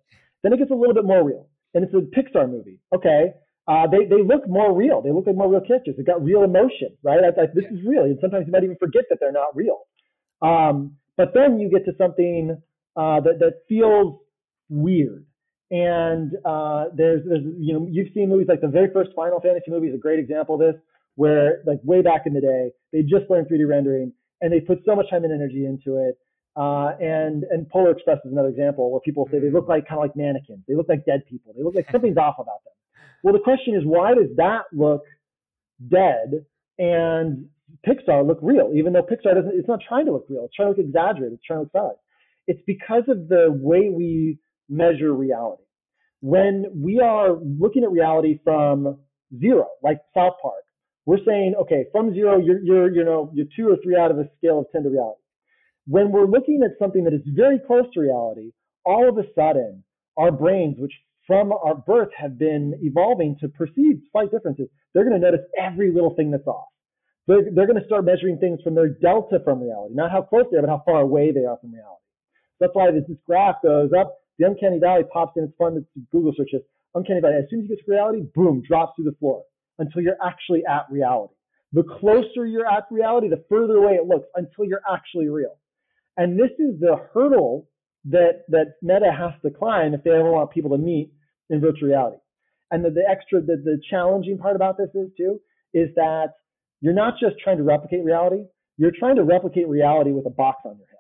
Then 0.42 0.52
it 0.52 0.58
gets 0.58 0.70
a 0.70 0.74
little 0.74 0.94
bit 0.94 1.04
more 1.04 1.24
real, 1.24 1.48
and 1.74 1.84
it's 1.84 1.94
a 1.94 1.98
Pixar 1.98 2.48
movie. 2.50 2.78
Okay, 2.94 3.32
uh, 3.68 3.86
they 3.86 4.04
they 4.04 4.22
look 4.22 4.48
more 4.48 4.74
real. 4.74 5.02
They 5.02 5.10
look 5.10 5.26
like 5.26 5.36
more 5.36 5.50
real 5.50 5.60
characters. 5.60 5.94
They 5.96 6.04
got 6.04 6.22
real 6.22 6.44
emotion, 6.44 6.96
right? 7.02 7.18
I, 7.24 7.40
I, 7.40 7.46
this 7.54 7.64
is 7.70 7.84
real, 7.86 8.04
and 8.04 8.18
sometimes 8.20 8.46
you 8.46 8.52
might 8.52 8.64
even 8.64 8.76
forget 8.76 9.04
that 9.10 9.18
they're 9.20 9.32
not 9.32 9.56
real. 9.56 9.80
Um, 10.42 10.96
but 11.16 11.32
then 11.34 11.58
you 11.58 11.70
get 11.70 11.84
to 11.86 11.92
something 11.98 12.56
uh, 12.96 13.20
that 13.20 13.38
that 13.40 13.62
feels 13.68 14.20
weird, 14.68 15.24
and 15.70 16.32
uh, 16.44 16.86
there's, 16.94 17.22
there's, 17.26 17.42
you 17.58 17.74
know, 17.74 17.88
you've 17.90 18.12
seen 18.14 18.28
movies 18.28 18.46
like 18.48 18.60
the 18.60 18.68
very 18.68 18.88
first 18.92 19.10
Final 19.16 19.40
Fantasy 19.40 19.70
movie 19.70 19.88
is 19.88 19.94
a 19.94 19.98
great 19.98 20.18
example 20.18 20.54
of 20.54 20.60
this, 20.60 20.80
where 21.16 21.62
like 21.66 21.80
way 21.82 22.02
back 22.02 22.22
in 22.26 22.34
the 22.34 22.40
day, 22.40 22.70
they 22.92 23.02
just 23.02 23.28
learned 23.28 23.48
3D 23.48 23.68
rendering 23.68 24.12
and 24.40 24.52
they 24.52 24.60
put 24.60 24.78
so 24.86 24.94
much 24.94 25.10
time 25.10 25.24
and 25.24 25.32
energy 25.32 25.66
into 25.66 25.96
it. 25.98 26.18
Uh, 26.56 26.96
and 27.00 27.44
and 27.50 27.68
Polar 27.68 27.90
Express 27.90 28.18
is 28.24 28.32
another 28.32 28.48
example 28.48 28.90
where 28.90 29.00
people 29.00 29.28
say 29.30 29.38
they 29.38 29.50
look 29.50 29.68
like 29.68 29.86
kind 29.86 29.98
of 29.98 30.04
like 30.04 30.16
mannequins. 30.16 30.62
They 30.66 30.74
look 30.74 30.88
like 30.88 31.04
dead 31.04 31.22
people. 31.28 31.52
They 31.54 31.62
look 31.62 31.74
like 31.74 31.86
something's 31.92 32.16
off 32.16 32.36
about 32.38 32.64
them. 32.64 32.72
Well, 33.22 33.34
the 33.34 33.40
question 33.40 33.74
is, 33.74 33.82
why 33.84 34.14
does 34.14 34.34
that 34.36 34.64
look 34.72 35.02
dead 35.86 36.46
and 36.78 37.48
Pixar 37.86 38.26
look 38.26 38.38
real? 38.40 38.72
Even 38.74 38.94
though 38.94 39.02
Pixar 39.02 39.34
doesn't, 39.34 39.52
it's 39.52 39.68
not 39.68 39.80
trying 39.86 40.06
to 40.06 40.12
look 40.12 40.26
real. 40.30 40.44
It's 40.44 40.54
trying 40.54 40.72
to 40.72 40.78
look 40.78 40.86
exaggerated. 40.86 41.34
It's 41.34 41.44
trying 41.44 41.58
to 41.58 41.62
look 41.64 41.72
solid. 41.72 41.96
It's 42.46 42.62
because 42.66 43.02
of 43.08 43.28
the 43.28 43.48
way 43.50 43.90
we 43.90 44.38
measure 44.68 45.12
reality. 45.14 45.62
When 46.20 46.66
we 46.74 47.00
are 47.00 47.36
looking 47.42 47.84
at 47.84 47.90
reality 47.90 48.40
from 48.42 48.98
zero, 49.38 49.66
like 49.82 50.00
South 50.14 50.34
Park, 50.42 50.64
we're 51.04 51.24
saying, 51.24 51.54
okay, 51.62 51.84
from 51.92 52.12
zero, 52.14 52.38
you're, 52.38 52.60
you're, 52.62 52.92
you 52.92 53.04
know, 53.04 53.30
you're 53.32 53.46
two 53.56 53.68
or 53.68 53.76
three 53.82 53.96
out 53.96 54.10
of 54.10 54.18
a 54.18 54.28
scale 54.38 54.58
of 54.60 54.66
10 54.72 54.82
to 54.82 54.88
reality. 54.88 55.20
When 55.86 56.10
we're 56.10 56.26
looking 56.26 56.62
at 56.64 56.72
something 56.80 57.04
that 57.04 57.14
is 57.14 57.20
very 57.26 57.60
close 57.64 57.84
to 57.94 58.00
reality, 58.00 58.50
all 58.84 59.08
of 59.08 59.16
a 59.18 59.22
sudden, 59.34 59.84
our 60.16 60.32
brains, 60.32 60.76
which 60.78 60.92
from 61.26 61.52
our 61.52 61.76
birth 61.76 62.08
have 62.16 62.38
been 62.38 62.74
evolving 62.82 63.36
to 63.40 63.48
perceive 63.48 64.00
slight 64.10 64.32
differences, 64.32 64.68
they're 64.92 65.04
going 65.04 65.20
to 65.20 65.24
notice 65.24 65.46
every 65.58 65.92
little 65.92 66.14
thing 66.14 66.30
that's 66.32 66.46
off. 66.46 66.66
They're, 67.28 67.42
they're 67.54 67.66
going 67.66 67.80
to 67.80 67.86
start 67.86 68.04
measuring 68.04 68.38
things 68.38 68.60
from 68.62 68.74
their 68.74 68.88
delta 68.88 69.38
from 69.44 69.60
reality, 69.60 69.94
not 69.94 70.10
how 70.10 70.22
close 70.22 70.46
they 70.50 70.58
are, 70.58 70.62
but 70.62 70.70
how 70.70 70.82
far 70.84 71.02
away 71.02 71.32
they 71.32 71.44
are 71.44 71.58
from 71.60 71.72
reality. 71.72 72.02
That's 72.58 72.74
why 72.74 72.90
this, 72.90 73.04
this 73.08 73.18
graph 73.26 73.56
goes 73.62 73.90
up 73.98 74.16
the 74.38 74.46
uncanny 74.46 74.78
valley 74.78 75.04
pops 75.12 75.36
in. 75.36 75.44
It's 75.44 75.56
fun 75.56 75.74
to 75.74 75.84
Google 76.12 76.32
search 76.36 76.50
it. 76.52 76.66
Uncanny 76.94 77.20
valley. 77.20 77.36
As 77.36 77.44
soon 77.50 77.60
as 77.60 77.68
you 77.68 77.76
get 77.76 77.84
to 77.84 77.90
reality, 77.90 78.22
boom, 78.34 78.62
drops 78.66 78.94
through 78.96 79.06
the 79.06 79.16
floor 79.18 79.42
until 79.78 80.02
you're 80.02 80.16
actually 80.24 80.62
at 80.68 80.86
reality. 80.90 81.34
The 81.72 81.82
closer 81.82 82.46
you're 82.46 82.66
at 82.66 82.84
reality, 82.90 83.28
the 83.28 83.44
further 83.48 83.76
away 83.76 83.94
it 83.94 84.06
looks 84.06 84.26
until 84.34 84.64
you're 84.64 84.82
actually 84.90 85.28
real. 85.28 85.58
And 86.16 86.38
this 86.38 86.52
is 86.58 86.80
the 86.80 86.96
hurdle 87.12 87.68
that 88.06 88.44
that 88.48 88.74
Meta 88.82 89.12
has 89.12 89.32
to 89.42 89.50
climb 89.50 89.92
if 89.92 90.04
they 90.04 90.10
ever 90.10 90.30
want 90.30 90.52
people 90.52 90.70
to 90.70 90.78
meet 90.78 91.12
in 91.50 91.60
virtual 91.60 91.88
reality. 91.88 92.18
And 92.70 92.84
the, 92.84 92.90
the 92.90 93.02
extra, 93.08 93.40
the, 93.40 93.56
the 93.62 93.80
challenging 93.90 94.38
part 94.38 94.56
about 94.56 94.76
this 94.78 94.88
is 94.94 95.10
too, 95.16 95.40
is 95.74 95.88
that 95.96 96.28
you're 96.80 96.94
not 96.94 97.14
just 97.20 97.36
trying 97.42 97.58
to 97.58 97.62
replicate 97.62 98.04
reality, 98.04 98.44
you're 98.76 98.92
trying 98.96 99.16
to 99.16 99.24
replicate 99.24 99.68
reality 99.68 100.12
with 100.12 100.26
a 100.26 100.30
box 100.30 100.58
on 100.64 100.76
your 100.78 100.86
head. 100.88 100.95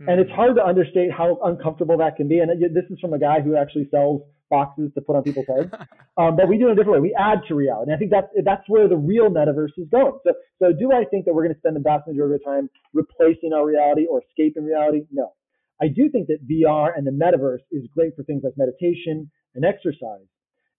Mm-hmm. 0.00 0.08
And 0.08 0.20
it's 0.20 0.30
hmm. 0.30 0.36
hard 0.36 0.56
to 0.56 0.64
understate 0.64 1.10
how 1.10 1.38
uncomfortable 1.44 1.96
that 1.98 2.16
can 2.16 2.28
be. 2.28 2.38
And 2.40 2.50
this 2.60 2.84
is 2.90 3.00
from 3.00 3.14
a 3.14 3.18
guy 3.18 3.40
who 3.40 3.56
actually 3.56 3.88
sells 3.90 4.22
boxes 4.50 4.90
to 4.94 5.00
put 5.00 5.16
on 5.16 5.22
people's 5.22 5.46
heads. 5.48 5.72
Um, 6.18 6.34
but 6.34 6.48
we 6.48 6.56
do 6.56 6.68
it 6.68 6.72
a 6.72 6.74
different 6.74 6.92
way. 6.92 7.10
We 7.10 7.14
add 7.14 7.40
to 7.48 7.54
reality. 7.54 7.92
And 7.92 7.94
I 7.94 7.98
think 7.98 8.10
that's 8.10 8.28
that's 8.42 8.66
where 8.68 8.88
the 8.88 8.96
real 8.96 9.28
metaverse 9.28 9.76
is 9.76 9.86
going. 9.90 10.18
So 10.24 10.32
so 10.58 10.72
do 10.72 10.90
I 10.90 11.04
think 11.04 11.26
that 11.26 11.34
we're 11.34 11.42
going 11.42 11.52
to 11.52 11.60
spend 11.60 11.76
the 11.76 11.80
vast 11.80 12.08
majority 12.08 12.36
of 12.36 12.40
our 12.46 12.54
time 12.54 12.70
replacing 12.94 13.52
our 13.52 13.66
reality 13.66 14.06
or 14.08 14.22
escaping 14.22 14.64
reality? 14.64 15.04
No. 15.12 15.34
I 15.78 15.88
do 15.88 16.08
think 16.08 16.28
that 16.28 16.38
VR 16.48 16.96
and 16.96 17.06
the 17.06 17.10
metaverse 17.10 17.60
is 17.70 17.86
great 17.94 18.16
for 18.16 18.22
things 18.22 18.44
like 18.44 18.54
meditation 18.56 19.30
and 19.54 19.66
exercise 19.66 20.24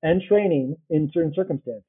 and 0.02 0.24
training 0.28 0.76
in 0.90 1.12
certain 1.14 1.34
circumstances. 1.36 1.84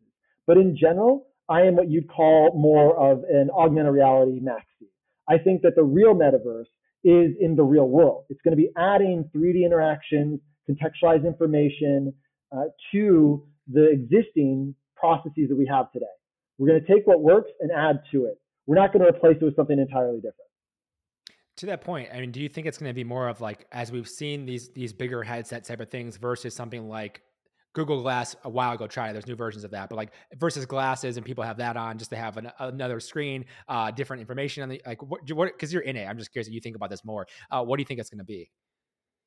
But 0.46 0.58
in 0.58 0.76
general, 0.76 1.28
I 1.48 1.62
am 1.62 1.76
what 1.76 1.90
you'd 1.90 2.10
call 2.10 2.52
more 2.54 2.94
of 2.98 3.24
an 3.24 3.48
augmented 3.50 3.94
reality 3.94 4.40
maxi. 4.40 4.88
I 5.26 5.38
think 5.38 5.62
that 5.62 5.74
the 5.74 5.84
real 5.84 6.14
metaverse 6.14 6.68
is 7.04 7.32
in 7.40 7.54
the 7.56 7.62
real 7.62 7.88
world. 7.88 8.24
It's 8.28 8.40
going 8.42 8.52
to 8.52 8.56
be 8.56 8.70
adding 8.76 9.28
3D 9.34 9.64
interactions, 9.64 10.40
contextualized 10.68 11.26
information 11.26 12.12
uh, 12.52 12.64
to 12.92 13.46
the 13.70 13.90
existing 13.90 14.74
processes 14.96 15.48
that 15.48 15.56
we 15.56 15.66
have 15.70 15.92
today. 15.92 16.06
We're 16.58 16.68
going 16.68 16.80
to 16.84 16.92
take 16.92 17.06
what 17.06 17.22
works 17.22 17.50
and 17.60 17.70
add 17.70 18.00
to 18.12 18.26
it. 18.26 18.38
We're 18.66 18.76
not 18.76 18.92
going 18.92 19.04
to 19.04 19.08
replace 19.08 19.36
it 19.40 19.44
with 19.44 19.56
something 19.56 19.78
entirely 19.78 20.16
different. 20.16 20.34
To 21.58 21.66
that 21.66 21.80
point, 21.80 22.08
I 22.12 22.20
mean, 22.20 22.30
do 22.30 22.40
you 22.40 22.48
think 22.48 22.66
it's 22.66 22.78
going 22.78 22.90
to 22.90 22.94
be 22.94 23.04
more 23.04 23.28
of 23.28 23.40
like 23.40 23.66
as 23.72 23.90
we've 23.90 24.08
seen 24.08 24.46
these 24.46 24.68
these 24.70 24.92
bigger 24.92 25.24
headset 25.24 25.64
type 25.64 25.80
of 25.80 25.90
things 25.90 26.16
versus 26.16 26.54
something 26.54 26.88
like 26.88 27.22
Google 27.74 28.02
Glass 28.02 28.34
a 28.44 28.48
while 28.48 28.72
ago 28.72 28.86
tried. 28.86 29.12
There's 29.12 29.26
new 29.26 29.36
versions 29.36 29.64
of 29.64 29.70
that, 29.72 29.88
but 29.88 29.96
like 29.96 30.12
versus 30.36 30.66
glasses 30.66 31.16
and 31.16 31.24
people 31.24 31.44
have 31.44 31.58
that 31.58 31.76
on 31.76 31.98
just 31.98 32.10
to 32.10 32.16
have 32.16 32.36
an, 32.36 32.50
another 32.58 33.00
screen, 33.00 33.44
uh, 33.68 33.90
different 33.90 34.20
information 34.20 34.62
on 34.62 34.68
the 34.68 34.82
like 34.86 35.02
what 35.02 35.24
because 35.26 35.72
you're 35.72 35.82
in 35.82 35.96
it. 35.96 36.06
I'm 36.06 36.18
just 36.18 36.32
curious 36.32 36.48
if 36.48 36.54
you 36.54 36.60
think 36.60 36.76
about 36.76 36.90
this 36.90 37.04
more. 37.04 37.26
Uh, 37.50 37.62
what 37.62 37.76
do 37.76 37.82
you 37.82 37.86
think 37.86 38.00
it's 38.00 38.10
going 38.10 38.18
to 38.18 38.24
be? 38.24 38.50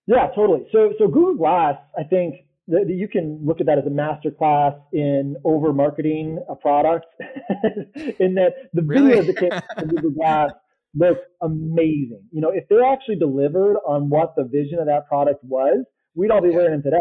Yeah, 0.08 0.28
totally. 0.36 0.68
So 0.72 0.94
so 1.00 1.08
Google 1.08 1.36
Glass, 1.36 1.76
I 1.98 2.04
think 2.04 2.36
that 2.68 2.86
you 2.88 3.08
can 3.08 3.40
look 3.44 3.60
at 3.60 3.68
that 3.68 3.78
as 3.78 3.86
a 3.86 3.90
master 3.90 4.32
class 4.32 4.74
in 4.94 5.36
over 5.44 5.74
marketing 5.74 6.44
a 6.50 6.56
product. 6.56 7.06
in 8.20 8.36
that 8.36 8.54
the 8.74 8.82
really? 8.82 9.12
videos 9.12 9.28
that 9.28 9.38
came 9.38 9.52
from 9.78 9.90
Google 9.90 10.12
Glass 10.12 10.52
look 10.96 11.18
amazing. 11.42 12.24
You 12.32 12.42
know, 12.42 12.50
if 12.50 12.68
they 12.70 12.78
actually 12.84 13.18
delivered 13.18 13.78
on 13.88 14.10
what 14.10 14.36
the 14.36 14.44
vision 14.44 14.80
of 14.80 14.88
that 14.88 15.08
product 15.08 15.44
was, 15.44 15.86
we'd 16.16 16.32
all 16.32 16.42
be 16.42 16.50
wearing 16.50 16.72
them 16.72 16.84
today. 16.84 16.98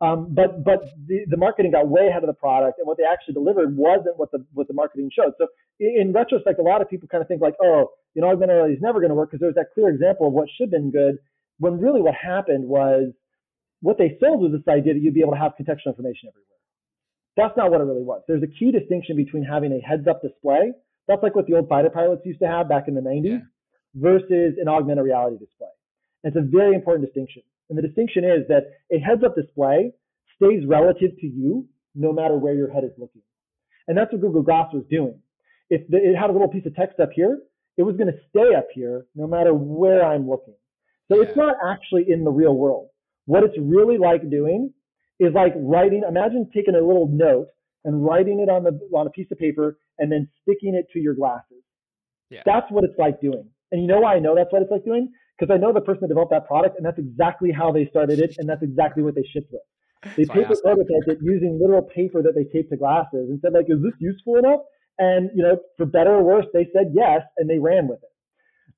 Um, 0.00 0.34
but 0.34 0.64
but 0.64 0.82
the, 1.06 1.24
the 1.28 1.36
marketing 1.36 1.70
got 1.70 1.88
way 1.88 2.08
ahead 2.08 2.22
of 2.22 2.26
the 2.26 2.34
product, 2.34 2.78
and 2.78 2.86
what 2.86 2.98
they 2.98 3.04
actually 3.04 3.34
delivered 3.34 3.76
wasn't 3.76 4.18
what 4.18 4.30
the 4.32 4.44
what 4.52 4.66
the 4.66 4.74
marketing 4.74 5.10
showed. 5.14 5.32
So 5.38 5.46
in, 5.78 5.96
in 6.00 6.12
retrospect, 6.12 6.58
a 6.58 6.62
lot 6.62 6.82
of 6.82 6.90
people 6.90 7.08
kind 7.08 7.22
of 7.22 7.28
think 7.28 7.40
like, 7.40 7.54
oh, 7.62 7.90
you 8.14 8.22
know, 8.22 8.28
augmented 8.28 8.56
reality 8.56 8.74
is 8.74 8.82
never 8.82 9.00
going 9.00 9.10
to 9.10 9.14
work 9.14 9.30
because 9.30 9.40
there's 9.40 9.54
that 9.54 9.72
clear 9.72 9.88
example 9.88 10.26
of 10.28 10.32
what 10.32 10.48
should 10.56 10.64
have 10.64 10.70
been 10.70 10.90
good. 10.90 11.18
When 11.58 11.78
really 11.78 12.00
what 12.00 12.14
happened 12.14 12.68
was 12.68 13.12
what 13.80 13.98
they 13.98 14.16
sold 14.18 14.40
was 14.40 14.50
this 14.50 14.66
idea 14.66 14.94
that 14.94 15.00
you'd 15.00 15.14
be 15.14 15.20
able 15.20 15.32
to 15.32 15.38
have 15.38 15.52
contextual 15.60 15.94
information 15.94 16.28
everywhere. 16.32 16.54
That's 17.36 17.56
not 17.56 17.70
what 17.70 17.80
it 17.80 17.84
really 17.84 18.02
was. 18.02 18.22
There's 18.26 18.42
a 18.42 18.48
key 18.50 18.72
distinction 18.72 19.16
between 19.16 19.44
having 19.44 19.72
a 19.72 19.80
heads 19.86 20.06
up 20.08 20.22
display. 20.22 20.72
That's 21.06 21.22
like 21.22 21.34
what 21.36 21.46
the 21.46 21.54
old 21.54 21.68
fighter 21.68 21.90
pilots 21.90 22.22
used 22.24 22.40
to 22.40 22.46
have 22.46 22.68
back 22.68 22.88
in 22.88 22.94
the 22.94 23.00
90s 23.00 23.24
yeah. 23.24 23.38
versus 23.94 24.56
an 24.58 24.68
augmented 24.68 25.04
reality 25.04 25.36
display. 25.38 25.68
And 26.22 26.34
it's 26.34 26.40
a 26.40 26.48
very 26.48 26.74
important 26.74 27.06
distinction. 27.06 27.42
And 27.68 27.78
the 27.78 27.82
distinction 27.82 28.24
is 28.24 28.46
that 28.48 28.64
a 28.92 28.98
heads 28.98 29.22
up 29.24 29.34
display 29.34 29.92
stays 30.36 30.64
relative 30.66 31.10
to 31.20 31.26
you 31.26 31.66
no 31.94 32.12
matter 32.12 32.36
where 32.36 32.54
your 32.54 32.70
head 32.70 32.84
is 32.84 32.90
looking. 32.98 33.22
And 33.86 33.96
that's 33.96 34.12
what 34.12 34.20
Google 34.20 34.42
Glass 34.42 34.68
was 34.72 34.84
doing. 34.90 35.18
If 35.70 35.86
the, 35.88 35.96
it 35.96 36.16
had 36.16 36.30
a 36.30 36.32
little 36.32 36.48
piece 36.48 36.66
of 36.66 36.74
text 36.74 37.00
up 37.00 37.10
here, 37.14 37.38
it 37.76 37.82
was 37.82 37.96
going 37.96 38.12
to 38.12 38.18
stay 38.30 38.54
up 38.56 38.66
here 38.74 39.06
no 39.14 39.26
matter 39.26 39.52
where 39.52 40.04
I'm 40.04 40.28
looking. 40.28 40.54
So 41.10 41.16
yeah. 41.16 41.28
it's 41.28 41.36
not 41.36 41.56
actually 41.64 42.06
in 42.08 42.24
the 42.24 42.30
real 42.30 42.54
world. 42.54 42.88
What 43.26 43.42
it's 43.44 43.56
really 43.58 43.98
like 43.98 44.28
doing 44.30 44.72
is 45.18 45.32
like 45.34 45.52
writing, 45.56 46.02
imagine 46.08 46.50
taking 46.54 46.74
a 46.74 46.86
little 46.86 47.08
note 47.10 47.48
and 47.84 48.04
writing 48.04 48.40
it 48.40 48.50
on 48.50 48.64
the 48.64 48.78
on 48.96 49.06
a 49.06 49.10
piece 49.10 49.28
of 49.30 49.38
paper 49.38 49.78
and 49.98 50.10
then 50.10 50.28
sticking 50.42 50.74
it 50.74 50.86
to 50.92 50.98
your 50.98 51.14
glasses. 51.14 51.62
Yeah. 52.30 52.42
That's 52.44 52.66
what 52.70 52.84
it's 52.84 52.98
like 52.98 53.20
doing. 53.20 53.48
And 53.70 53.82
you 53.82 53.88
know 53.88 54.00
why 54.00 54.16
I 54.16 54.18
know 54.18 54.34
that's 54.34 54.52
what 54.52 54.62
it's 54.62 54.70
like 54.70 54.84
doing? 54.84 55.12
Because 55.38 55.52
I 55.52 55.58
know 55.58 55.72
the 55.72 55.80
person 55.80 56.02
that 56.02 56.08
developed 56.08 56.30
that 56.30 56.46
product 56.46 56.76
and 56.76 56.86
that's 56.86 56.98
exactly 56.98 57.50
how 57.50 57.72
they 57.72 57.86
started 57.90 58.20
it 58.20 58.36
and 58.38 58.48
that's 58.48 58.62
exactly 58.62 59.02
what 59.02 59.14
they 59.14 59.24
shipped 59.32 59.50
with. 59.52 59.62
They 60.16 60.26
paper 60.26 60.54
prototyped 60.64 61.08
it 61.08 61.18
using 61.22 61.58
literal 61.60 61.82
paper 61.82 62.22
that 62.22 62.34
they 62.34 62.44
taped 62.44 62.70
to 62.70 62.76
glasses 62.76 63.30
and 63.30 63.40
said 63.40 63.52
like, 63.52 63.66
is 63.68 63.82
this 63.82 63.94
useful 63.98 64.36
enough? 64.36 64.60
And 64.98 65.30
you 65.34 65.42
know, 65.42 65.58
for 65.76 65.86
better 65.86 66.14
or 66.14 66.22
worse, 66.22 66.46
they 66.52 66.68
said 66.72 66.92
yes 66.92 67.22
and 67.36 67.48
they 67.48 67.58
ran 67.58 67.88
with 67.88 67.98
it. 68.02 68.10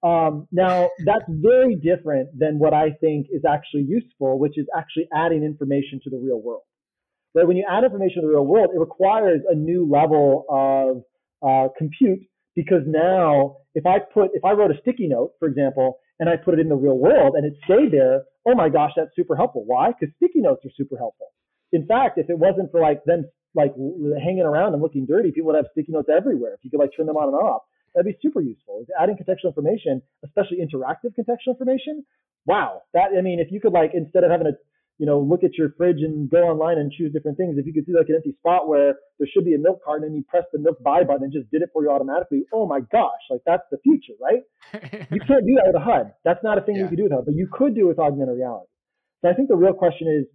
Um, 0.07 0.47
now, 0.53 0.91
that's 1.05 1.25
very 1.29 1.75
different 1.75 2.39
than 2.39 2.59
what 2.59 2.73
I 2.73 2.91
think 3.01 3.27
is 3.31 3.43
actually 3.49 3.87
useful, 3.89 4.39
which 4.39 4.57
is 4.57 4.67
actually 4.77 5.09
adding 5.13 5.43
information 5.43 6.01
to 6.05 6.11
the 6.11 6.19
real 6.19 6.41
world. 6.41 6.63
Right? 7.35 7.47
When 7.47 7.57
you 7.57 7.67
add 7.69 7.85
information 7.85 8.23
to 8.23 8.29
the 8.29 8.35
real 8.35 8.47
world, 8.47 8.71
it 8.75 8.79
requires 8.79 9.41
a 9.49 9.55
new 9.55 9.89
level 9.91 10.45
of 10.49 11.03
uh, 11.47 11.69
compute 11.77 12.21
because 12.55 12.83
now, 12.87 13.57
if 13.75 13.85
I 13.85 13.99
put, 13.99 14.31
if 14.33 14.45
I 14.45 14.53
wrote 14.53 14.71
a 14.71 14.81
sticky 14.81 15.09
note, 15.09 15.33
for 15.39 15.49
example, 15.49 15.99
and 16.19 16.29
I 16.29 16.37
put 16.37 16.55
it 16.55 16.61
in 16.61 16.69
the 16.69 16.77
real 16.77 16.99
world 16.99 17.35
and 17.37 17.45
it 17.45 17.55
stayed 17.65 17.93
there, 17.93 18.25
oh 18.47 18.55
my 18.55 18.69
gosh, 18.69 18.93
that's 18.97 19.15
super 19.15 19.37
helpful. 19.37 19.65
Why? 19.67 19.93
Because 19.93 20.15
sticky 20.17 20.41
notes 20.41 20.65
are 20.65 20.71
super 20.77 20.97
helpful. 20.97 21.29
In 21.73 21.87
fact, 21.87 22.19
if 22.19 22.31
it 22.31 22.39
wasn't 22.39 22.71
for 22.71 22.81
like 22.81 23.05
them 23.05 23.27
like 23.55 23.75
hanging 24.23 24.43
around 24.45 24.75
and 24.75 24.83
looking 24.83 25.07
dirty, 25.07 25.33
people 25.33 25.49
would 25.49 25.57
have 25.57 25.67
sticky 25.73 25.93
notes 25.93 26.09
everywhere. 26.15 26.55
If 26.55 26.61
you 26.63 26.71
could 26.71 26.81
like 26.81 26.91
turn 26.97 27.07
them 27.07 27.17
on 27.17 27.29
and 27.29 27.37
off, 27.37 27.63
that'd 27.95 28.07
be 28.07 28.19
super 28.21 28.41
useful. 28.41 28.85
Adding 29.01 29.17
contextual 29.17 29.49
information, 29.49 30.03
especially 30.25 30.59
interactive 30.59 31.15
contextual 31.19 31.49
information, 31.59 32.05
wow. 32.45 32.83
That 32.93 33.11
I 33.17 33.23
mean, 33.23 33.41
if 33.41 33.51
you 33.51 33.61
could 33.61 33.73
like 33.73 33.93
instead 33.95 34.25
of 34.25 34.31
having 34.31 34.47
to 34.47 34.53
you 34.99 35.07
know, 35.07 35.21
look 35.21 35.45
at 35.45 35.55
your 35.59 35.71
fridge 35.77 36.01
and 36.01 36.31
go 36.31 36.39
online 36.39 36.79
and 36.79 36.91
choose 36.91 37.13
different 37.13 37.37
things. 37.37 37.57
If 37.59 37.67
you 37.67 37.73
could 37.73 37.85
see 37.85 37.93
like 37.93 38.09
an 38.09 38.17
empty 38.17 38.35
spot 38.39 38.69
where 38.69 38.95
there 39.19 39.29
should 39.33 39.45
be 39.45 39.55
a 39.55 39.59
milk 39.59 39.81
carton 39.85 40.07
and 40.07 40.17
you 40.17 40.25
press 40.29 40.45
the 40.53 40.59
milk 40.59 40.83
buy 40.83 41.05
button 41.05 41.25
and 41.25 41.33
just 41.33 41.51
did 41.51 41.63
it 41.63 41.69
for 41.73 41.83
you 41.83 41.91
automatically, 41.91 42.45
oh 42.53 42.67
my 42.67 42.81
gosh, 42.81 43.21
like 43.31 43.43
that's 43.45 43.65
the 43.71 43.79
future, 43.79 44.15
right? 44.21 44.43
you 45.13 45.21
can't 45.21 45.45
do 45.47 45.55
that 45.57 45.67
with 45.67 45.77
a 45.77 45.85
HUD. 45.85 46.13
That's 46.25 46.43
not 46.43 46.59
a 46.59 46.63
thing 46.63 46.77
yeah. 46.77 46.83
you 46.83 46.89
can 46.89 46.97
do 46.97 47.03
with 47.05 47.13
HUD, 47.13 47.25
but 47.27 47.35
you 47.35 47.49
could 47.53 47.75
do 47.75 47.87
with 47.87 47.99
augmented 47.99 48.37
reality. 48.37 48.69
So 49.23 49.29
I 49.29 49.35
think 49.35 49.49
the 49.49 49.57
real 49.57 49.75
question 49.75 50.09
is 50.09 50.27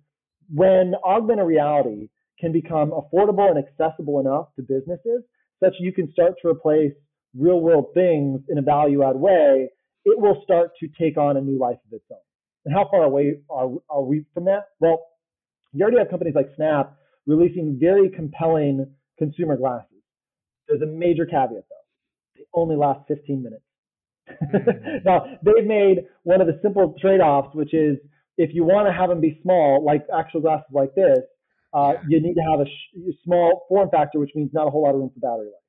when 0.54 0.94
augmented 1.04 1.46
reality 1.46 2.10
can 2.40 2.52
become 2.52 2.92
affordable 2.92 3.50
and 3.50 3.58
accessible 3.58 4.20
enough 4.20 4.48
to 4.58 4.62
businesses 4.62 5.24
such 5.64 5.76
you 5.80 5.94
can 5.94 6.12
start 6.12 6.34
to 6.42 6.50
replace 6.50 6.94
real 7.38 7.62
world 7.62 7.86
things 7.94 8.42
in 8.50 8.58
a 8.58 8.62
value 8.62 9.04
add 9.04 9.16
way, 9.16 9.70
it 10.06 10.20
will 10.20 10.42
start 10.44 10.72
to 10.80 10.88
take 11.00 11.18
on 11.18 11.38
a 11.38 11.42
new 11.42 11.58
life 11.60 11.78
of 11.86 11.94
its 11.94 12.06
own. 12.12 12.18
And 12.66 12.74
how 12.74 12.88
far 12.90 13.04
away 13.04 13.40
are, 13.50 13.70
are 13.90 14.04
we 14.04 14.26
from 14.34 14.46
that? 14.46 14.70
Well, 14.80 15.04
you 15.74 15.84
already 15.84 15.98
have 15.98 16.10
companies 16.10 16.36
like 16.36 16.50
Snap 16.56 16.96
releasing 17.26 17.78
very 17.80 18.10
compelling 18.10 18.88
consumer 19.18 19.58
glasses. 19.58 19.88
There's 20.68 20.82
a 20.82 20.86
major 20.86 21.26
caveat 21.26 21.50
though. 21.70 22.36
They 22.36 22.44
only 22.54 22.76
last 22.76 23.08
15 23.08 23.44
minutes. 23.44 23.64
Mm-hmm. 24.30 25.04
now, 25.06 25.26
they've 25.44 25.66
made 25.66 26.06
one 26.24 26.42
of 26.42 26.48
the 26.48 26.60
simple 26.62 26.96
trade-offs, 27.02 27.56
which 27.56 27.74
is 27.74 27.98
if 28.38 28.52
you 28.54 28.64
want 28.64 28.88
to 28.88 28.94
have 28.94 29.10
them 29.10 29.22
be 29.22 29.40
small, 29.44 29.84
like 29.84 30.06
actual 30.16 30.42
glasses 30.42 30.66
like 30.72 30.96
this, 30.96 31.20
uh, 31.74 31.94
yeah. 31.94 32.00
you 32.08 32.22
need 32.22 32.34
to 32.34 32.42
have 32.52 32.60
a, 32.60 32.66
sh- 32.66 32.98
a 33.10 33.14
small 33.24 33.66
form 33.70 33.90
factor, 33.90 34.20
which 34.20 34.32
means 34.36 34.50
not 34.54 34.68
a 34.68 34.70
whole 34.70 34.84
lot 34.84 34.94
of 34.94 34.96
room 34.96 35.12
for 35.14 35.20
battery 35.20 35.48
life. 35.48 35.61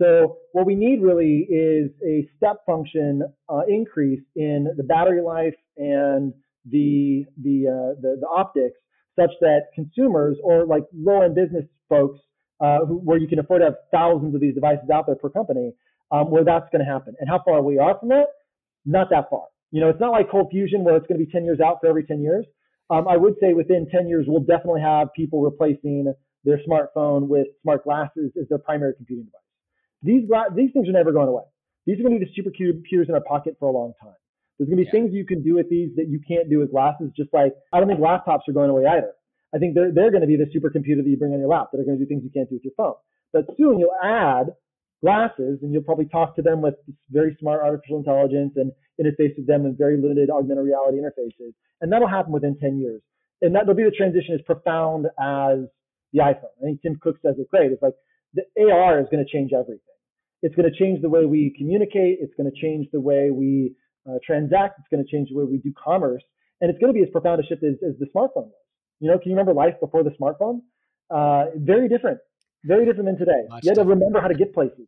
So 0.00 0.38
what 0.52 0.64
we 0.64 0.74
need 0.74 1.02
really 1.02 1.46
is 1.50 1.90
a 2.06 2.28
step 2.36 2.58
function 2.64 3.22
uh, 3.48 3.62
increase 3.68 4.22
in 4.36 4.68
the 4.76 4.84
battery 4.84 5.22
life 5.22 5.54
and 5.76 6.32
the 6.70 7.24
the, 7.42 7.66
uh, 7.66 8.00
the, 8.00 8.18
the 8.20 8.28
optics, 8.28 8.78
such 9.18 9.30
that 9.40 9.62
consumers 9.74 10.36
or 10.42 10.66
like 10.66 10.84
low 10.94 11.22
end 11.22 11.34
business 11.34 11.64
folks, 11.88 12.18
uh, 12.60 12.84
who, 12.86 12.98
where 12.98 13.18
you 13.18 13.26
can 13.26 13.38
afford 13.38 13.62
to 13.62 13.66
have 13.66 13.74
thousands 13.92 14.34
of 14.34 14.40
these 14.40 14.54
devices 14.54 14.88
out 14.92 15.06
there 15.06 15.16
per 15.16 15.30
company, 15.30 15.72
um, 16.12 16.30
where 16.30 16.44
that's 16.44 16.66
going 16.70 16.84
to 16.84 16.90
happen. 16.90 17.14
And 17.18 17.28
how 17.28 17.42
far 17.44 17.62
we 17.62 17.78
are 17.78 17.98
from 17.98 18.10
that? 18.10 18.26
Not 18.86 19.10
that 19.10 19.30
far. 19.30 19.46
You 19.70 19.80
know, 19.80 19.88
it's 19.90 20.00
not 20.00 20.12
like 20.12 20.30
cold 20.30 20.48
fusion 20.50 20.84
where 20.84 20.96
it's 20.96 21.06
going 21.06 21.18
to 21.20 21.26
be 21.26 21.30
10 21.30 21.44
years 21.44 21.60
out 21.60 21.78
for 21.80 21.88
every 21.88 22.04
10 22.04 22.20
years. 22.22 22.46
Um, 22.90 23.06
I 23.06 23.16
would 23.16 23.34
say 23.40 23.52
within 23.52 23.86
10 23.90 24.08
years, 24.08 24.24
we'll 24.26 24.40
definitely 24.40 24.80
have 24.80 25.08
people 25.14 25.42
replacing 25.42 26.12
their 26.44 26.58
smartphone 26.66 27.28
with 27.28 27.48
smart 27.62 27.84
glasses 27.84 28.32
as 28.40 28.48
their 28.48 28.58
primary 28.58 28.94
computing 28.94 29.26
device. 29.26 29.47
These 30.02 30.28
these 30.54 30.70
things 30.72 30.88
are 30.88 30.92
never 30.92 31.12
going 31.12 31.28
away. 31.28 31.44
These 31.86 31.98
are 32.00 32.02
going 32.02 32.18
to 32.18 32.24
be 32.24 32.30
the 32.30 32.42
supercomputers 32.42 33.08
in 33.08 33.14
our 33.14 33.24
pocket 33.24 33.56
for 33.58 33.68
a 33.68 33.72
long 33.72 33.92
time. 34.00 34.14
There's 34.58 34.68
going 34.68 34.78
to 34.78 34.84
be 34.84 34.86
yeah. 34.86 34.92
things 34.92 35.14
you 35.14 35.24
can 35.24 35.42
do 35.42 35.54
with 35.54 35.70
these 35.70 35.90
that 35.96 36.08
you 36.08 36.20
can't 36.26 36.50
do 36.50 36.58
with 36.58 36.70
glasses. 36.70 37.10
Just 37.16 37.32
like 37.32 37.54
I 37.72 37.78
don't 37.78 37.88
think 37.88 38.00
laptops 38.00 38.48
are 38.48 38.52
going 38.52 38.70
away 38.70 38.86
either. 38.86 39.12
I 39.54 39.58
think 39.58 39.74
they're 39.74 39.92
they're 39.92 40.10
going 40.10 40.22
to 40.22 40.26
be 40.26 40.36
the 40.36 40.50
supercomputer 40.52 41.02
that 41.02 41.08
you 41.08 41.16
bring 41.16 41.32
on 41.32 41.40
your 41.40 41.48
lap 41.48 41.68
that 41.72 41.80
are 41.80 41.84
going 41.84 41.98
to 41.98 42.04
do 42.04 42.08
things 42.08 42.22
you 42.24 42.30
can't 42.30 42.48
do 42.48 42.56
with 42.56 42.64
your 42.64 42.74
phone. 42.76 42.94
But 43.32 43.46
soon 43.56 43.78
you'll 43.78 43.96
add 44.02 44.54
glasses 45.02 45.60
and 45.62 45.72
you'll 45.72 45.82
probably 45.82 46.06
talk 46.06 46.34
to 46.36 46.42
them 46.42 46.60
with 46.60 46.74
very 47.10 47.36
smart 47.40 47.62
artificial 47.62 47.98
intelligence 47.98 48.52
and 48.56 48.72
interface 49.00 49.36
with 49.36 49.46
them 49.46 49.64
in 49.64 49.76
very 49.76 50.00
limited 50.00 50.30
augmented 50.30 50.64
reality 50.64 50.98
interfaces. 50.98 51.52
And 51.80 51.92
that'll 51.92 52.08
happen 52.08 52.32
within 52.32 52.58
10 52.58 52.78
years. 52.78 53.00
And 53.40 53.54
that'll 53.54 53.74
be 53.74 53.84
the 53.84 53.92
transition 53.92 54.34
as 54.34 54.40
profound 54.42 55.06
as 55.18 55.60
the 56.12 56.20
iPhone. 56.20 56.50
I 56.60 56.64
think 56.64 56.82
Tim 56.82 56.98
Cook 57.00 57.16
says 57.22 57.36
it 57.38 57.48
great. 57.50 57.70
It's 57.70 57.82
like 57.82 57.94
the 58.34 58.44
AR 58.70 59.00
is 59.00 59.06
going 59.10 59.24
to 59.24 59.30
change 59.30 59.52
everything. 59.52 59.80
It's 60.42 60.54
going 60.54 60.70
to 60.70 60.78
change 60.78 61.02
the 61.02 61.08
way 61.08 61.24
we 61.26 61.54
communicate. 61.56 62.18
It's 62.20 62.34
going 62.36 62.50
to 62.50 62.60
change 62.60 62.86
the 62.92 63.00
way 63.00 63.30
we 63.30 63.74
uh, 64.08 64.18
transact. 64.24 64.78
It's 64.78 64.88
going 64.90 65.04
to 65.04 65.10
change 65.10 65.30
the 65.30 65.36
way 65.36 65.44
we 65.44 65.58
do 65.58 65.72
commerce. 65.72 66.22
And 66.60 66.70
it's 66.70 66.78
going 66.78 66.92
to 66.92 66.94
be 66.94 67.02
as 67.02 67.10
profound 67.10 67.40
a 67.42 67.46
shift 67.46 67.62
as, 67.64 67.74
as 67.86 67.98
the 67.98 68.06
smartphone 68.06 68.50
was. 68.50 68.64
You 69.00 69.10
know, 69.10 69.18
can 69.18 69.30
you 69.30 69.36
remember 69.36 69.54
life 69.54 69.74
before 69.80 70.02
the 70.02 70.10
smartphone? 70.10 70.60
Uh, 71.10 71.50
very 71.56 71.88
different, 71.88 72.18
very 72.64 72.84
different 72.84 73.06
than 73.06 73.18
today. 73.18 73.46
Much 73.48 73.64
you 73.64 73.70
had 73.70 73.76
to 73.76 73.84
remember 73.84 74.20
how 74.20 74.28
to 74.28 74.34
get 74.34 74.52
places. 74.52 74.86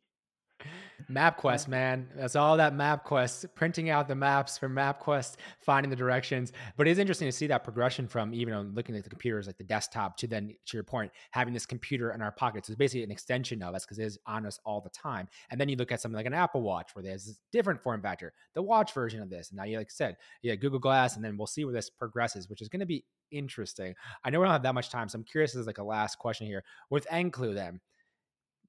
MapQuest, 1.11 1.69
man. 1.69 2.09
That's 2.17 2.37
all 2.37 2.57
that 2.57 2.75
MapQuest, 2.75 3.55
printing 3.55 3.91
out 3.91 4.09
the 4.09 4.15
maps 4.15 4.57
for 4.57 4.69
MapQuest, 4.69 5.37
finding 5.59 5.91
the 5.91 5.97
directions. 5.97 6.53
But 6.77 6.87
it 6.87 6.93
is 6.93 6.99
interesting 6.99 7.29
to 7.29 7.33
see 7.33 7.47
that 7.49 7.65
progression 7.65 8.07
from 8.07 8.33
even 8.33 8.75
looking 8.75 8.97
at 8.97 9.05
the 9.05 9.11
computers 9.11 9.47
like 9.47 9.59
the 9.59 9.65
desktop 9.65 10.17
to 10.19 10.27
then, 10.27 10.55
to 10.67 10.77
your 10.77 10.85
point, 10.85 11.11
having 11.33 11.53
this 11.53 11.67
computer 11.67 12.13
in 12.13 12.23
our 12.23 12.33
pockets. 12.33 12.69
It's 12.69 12.77
basically 12.77 13.03
an 13.03 13.11
extension 13.11 13.63
of 13.63 13.75
us 13.75 13.85
because 13.85 13.99
it 13.99 14.05
is 14.05 14.19
on 14.27 14.47
us 14.47 14.59
all 14.65 14.81
the 14.81 14.91
time. 14.91 15.29
And 15.51 15.61
then 15.61 15.69
you 15.69 15.77
look 15.77 15.93
at 15.93 16.01
something 16.01 16.17
like 16.17 16.27
an 16.27 16.35
Apple 16.35 16.63
Watch 16.63 16.91
where 16.95 17.03
there's 17.03 17.25
this 17.25 17.41
different 17.53 17.83
form 17.83 18.01
factor, 18.03 18.33
the 18.55 18.63
watch 18.63 18.93
version 18.93 19.21
of 19.21 19.31
this. 19.31 19.51
And 19.51 19.57
now 19.57 19.65
you, 19.65 19.79
like 19.79 19.89
I 19.89 19.93
said, 19.93 20.17
yeah, 20.43 20.55
Google 20.55 20.79
Glass, 20.79 21.17
and 21.17 21.25
then 21.25 21.37
we'll 21.37 21.47
see 21.47 21.65
where 21.65 21.75
this 21.75 21.91
progresses, 21.91 22.49
which 22.49 22.63
is 22.63 22.69
going 22.69 22.81
to 22.81 22.87
be 22.87 23.05
interesting. 23.31 23.95
I 24.25 24.31
know 24.31 24.41
we 24.41 24.45
don't 24.45 24.53
have 24.53 24.63
that 24.63 24.75
much 24.75 24.91
time, 24.91 25.09
so 25.09 25.17
I'm 25.17 25.25
curious 25.25 25.55
as 25.57 25.67
like 25.67 25.79
a 25.79 25.85
last 25.85 26.19
question 26.19 26.47
here 26.47 26.65
with 26.91 27.07
Enklu 27.09 27.55
then 27.55 27.81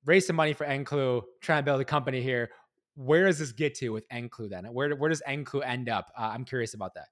raise 0.06 0.28
some 0.28 0.36
money 0.36 0.54
for 0.54 0.66
Enklu, 0.66 1.24
trying 1.42 1.60
to 1.60 1.66
build 1.66 1.82
a 1.82 1.86
company 1.86 2.22
here. 2.22 2.50
Where 2.96 3.26
does 3.26 3.40
this 3.40 3.52
get 3.52 3.76
to 3.76 3.90
with 3.90 4.08
Enklu 4.10 4.50
then? 4.50 4.66
Where, 4.66 4.96
where 4.96 5.10
does 5.10 5.22
Enklu 5.28 5.66
end 5.66 5.90
up? 5.90 6.12
Uh, 6.18 6.32
I'm 6.34 6.46
curious 6.46 6.74
about 6.74 6.94
that. 6.96 7.08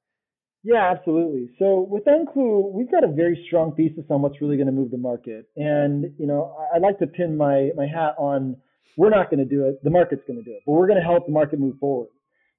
Yeah, 0.64 0.92
absolutely. 0.92 1.50
So 1.58 1.88
with 1.90 2.04
Enklu, 2.06 2.72
we've 2.74 2.92
got 2.92 3.04
a 3.04 3.08
very 3.08 3.42
strong 3.48 3.74
thesis 3.76 4.04
on 4.10 4.22
what's 4.22 4.42
really 4.42 4.58
going 4.58 4.68
to 4.68 4.74
move 4.74 4.92
the 4.92 4.98
market. 4.98 5.48
And, 5.56 6.14
you 6.20 6.28
know, 6.28 6.58
I'd 6.76 6.82
like 6.82 7.00
to 7.00 7.08
pin 7.08 7.38
my, 7.38 7.70
my 7.76 7.88
hat 7.88 8.16
on 8.18 8.58
we're 8.98 9.10
not 9.10 9.30
going 9.30 9.40
to 9.40 9.46
do 9.46 9.66
it. 9.66 9.82
The 9.84 9.90
market's 9.90 10.24
going 10.28 10.40
to 10.40 10.44
do 10.44 10.52
it, 10.52 10.64
but 10.66 10.74
we're 10.74 10.88
going 10.88 11.00
to 11.00 11.06
help 11.06 11.26
the 11.26 11.32
market 11.32 11.60
move 11.60 11.78
forward. 11.80 12.10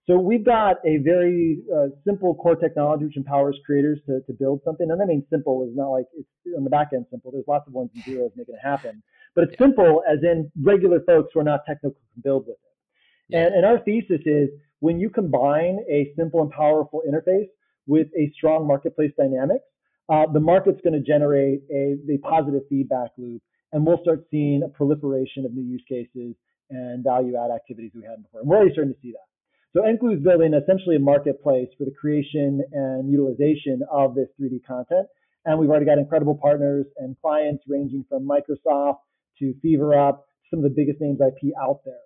So 0.07 0.19
we've 0.19 0.45
got 0.45 0.77
a 0.87 0.97
very 1.05 1.59
uh, 1.73 1.89
simple 2.05 2.35
core 2.35 2.57
technology 2.57 3.05
which 3.05 3.17
empowers 3.17 3.59
creators 3.67 4.01
to, 4.07 4.21
to 4.27 4.33
build 4.33 4.61
something. 4.65 4.91
And 4.91 5.01
I 5.01 5.05
mean 5.05 5.25
simple 5.31 5.63
is 5.69 5.77
not 5.77 5.91
like 5.91 6.07
it's 6.15 6.27
on 6.57 6.65
the 6.65 6.71
back 6.71 6.89
end 6.95 7.07
simple. 7.11 7.31
There's 7.31 7.45
lots 7.47 7.69
of 7.69 7.75
ones 7.75 7.91
and 7.95 8.03
zeros 8.03 8.33
making 8.35 8.55
it 8.55 8.61
happen. 8.67 9.03
But 9.35 9.45
it's 9.45 9.59
simple 9.59 10.03
as 10.11 10.19
in 10.23 10.51
regular 10.61 11.01
folks 11.01 11.31
who 11.33 11.41
are 11.41 11.45
not 11.45 11.61
technical 11.67 12.01
can 12.15 12.23
build 12.23 12.47
with 12.47 12.57
it. 12.57 13.37
And, 13.37 13.55
and 13.55 13.65
our 13.65 13.79
thesis 13.85 14.21
is 14.27 14.49
when 14.81 14.99
you 14.99 15.11
combine 15.11 15.79
a 15.89 16.13
simple 16.17 16.43
and 16.43 16.51
powerful 16.51 17.03
interface 17.09 17.49
with 17.87 18.09
a 18.19 18.33
strong 18.37 18.67
marketplace 18.67 19.13
dynamics, 19.17 19.65
uh, 20.09 20.27
the 20.33 20.41
market's 20.41 20.81
going 20.83 20.95
to 20.95 21.07
generate 21.07 21.61
a, 21.73 21.97
a 22.11 22.19
positive 22.19 22.63
feedback 22.69 23.11
loop, 23.17 23.43
and 23.73 23.87
we'll 23.87 24.01
start 24.03 24.25
seeing 24.31 24.63
a 24.65 24.69
proliferation 24.69 25.45
of 25.45 25.53
new 25.53 25.63
use 25.63 25.85
cases 25.89 26.35
and 26.71 27.05
value 27.05 27.37
add 27.37 27.51
activities 27.55 27.93
we 27.95 28.03
hadn't 28.03 28.23
before. 28.23 28.41
And 28.41 28.49
we're 28.49 28.57
already 28.57 28.73
starting 28.73 28.95
to 28.95 29.01
see 29.01 29.13
that. 29.13 29.31
So 29.73 29.83
Enklu 29.83 30.17
is 30.17 30.23
building 30.23 30.53
essentially 30.53 30.97
a 30.97 31.01
marketplace 31.01 31.69
for 31.79 31.85
the 31.85 31.93
creation 31.93 32.63
and 32.73 33.11
utilization 33.11 33.83
of 33.91 34.17
this 34.17 34.27
3D 34.41 34.65
content 34.67 35.07
And 35.45 35.61
we've 35.61 35.71
already 35.71 35.87
got 35.87 35.99
incredible 35.99 36.35
partners 36.35 36.87
and 36.97 37.17
clients 37.21 37.63
ranging 37.69 38.05
from 38.09 38.27
Microsoft 38.27 38.99
to 39.41 39.55
Fever 39.61 39.99
Up, 39.99 40.27
some 40.51 40.61
of 40.61 40.65
the 40.65 40.75
biggest 40.75 41.01
names 41.01 41.19
IP 41.21 41.53
out 41.61 41.81
there. 41.85 42.01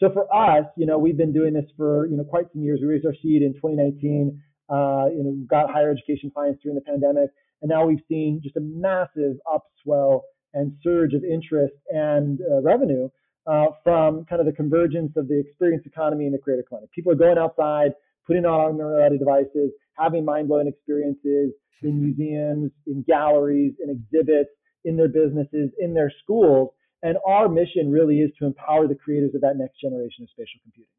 So 0.00 0.10
for 0.12 0.32
us, 0.34 0.64
you 0.76 0.86
know, 0.86 0.98
we've 0.98 1.16
been 1.16 1.32
doing 1.32 1.54
this 1.54 1.64
for, 1.76 2.06
you 2.06 2.16
know, 2.16 2.24
quite 2.24 2.46
some 2.52 2.62
years. 2.62 2.80
We 2.80 2.88
raised 2.88 3.06
our 3.06 3.14
seed 3.14 3.42
in 3.42 3.54
2019, 3.54 4.40
uh, 4.70 5.06
you 5.10 5.22
know, 5.24 5.36
got 5.48 5.70
higher 5.70 5.90
education 5.90 6.30
clients 6.32 6.62
during 6.62 6.76
the 6.76 6.82
pandemic. 6.82 7.30
And 7.62 7.68
now 7.68 7.86
we've 7.86 8.02
seen 8.08 8.40
just 8.42 8.56
a 8.56 8.60
massive 8.60 9.36
upswell 9.46 10.20
and 10.54 10.72
surge 10.82 11.14
of 11.14 11.24
interest 11.24 11.74
and 11.90 12.40
uh, 12.40 12.62
revenue 12.62 13.08
uh, 13.46 13.66
from 13.82 14.24
kind 14.26 14.40
of 14.40 14.46
the 14.46 14.52
convergence 14.52 15.12
of 15.16 15.26
the 15.26 15.40
experience 15.40 15.84
economy 15.86 16.26
and 16.26 16.34
the 16.34 16.38
creator 16.38 16.62
economy. 16.62 16.88
People 16.94 17.12
are 17.12 17.16
going 17.16 17.38
outside, 17.38 17.92
putting 18.26 18.44
on 18.44 18.60
augmented 18.60 18.86
reality 18.86 19.18
devices, 19.18 19.72
having 19.96 20.24
mind-blowing 20.24 20.68
experiences 20.68 21.52
in 21.82 22.00
museums, 22.00 22.70
in 22.86 23.02
galleries, 23.06 23.74
in 23.82 23.90
exhibits, 23.90 24.50
in 24.84 24.96
their 24.96 25.08
businesses, 25.08 25.70
in 25.78 25.94
their 25.94 26.12
schools. 26.22 26.70
And 27.02 27.16
our 27.26 27.48
mission 27.48 27.90
really 27.90 28.20
is 28.20 28.30
to 28.38 28.46
empower 28.46 28.88
the 28.88 28.94
creators 28.94 29.34
of 29.34 29.40
that 29.42 29.56
next 29.56 29.80
generation 29.80 30.24
of 30.24 30.30
spatial 30.30 30.60
computing. 30.62 30.90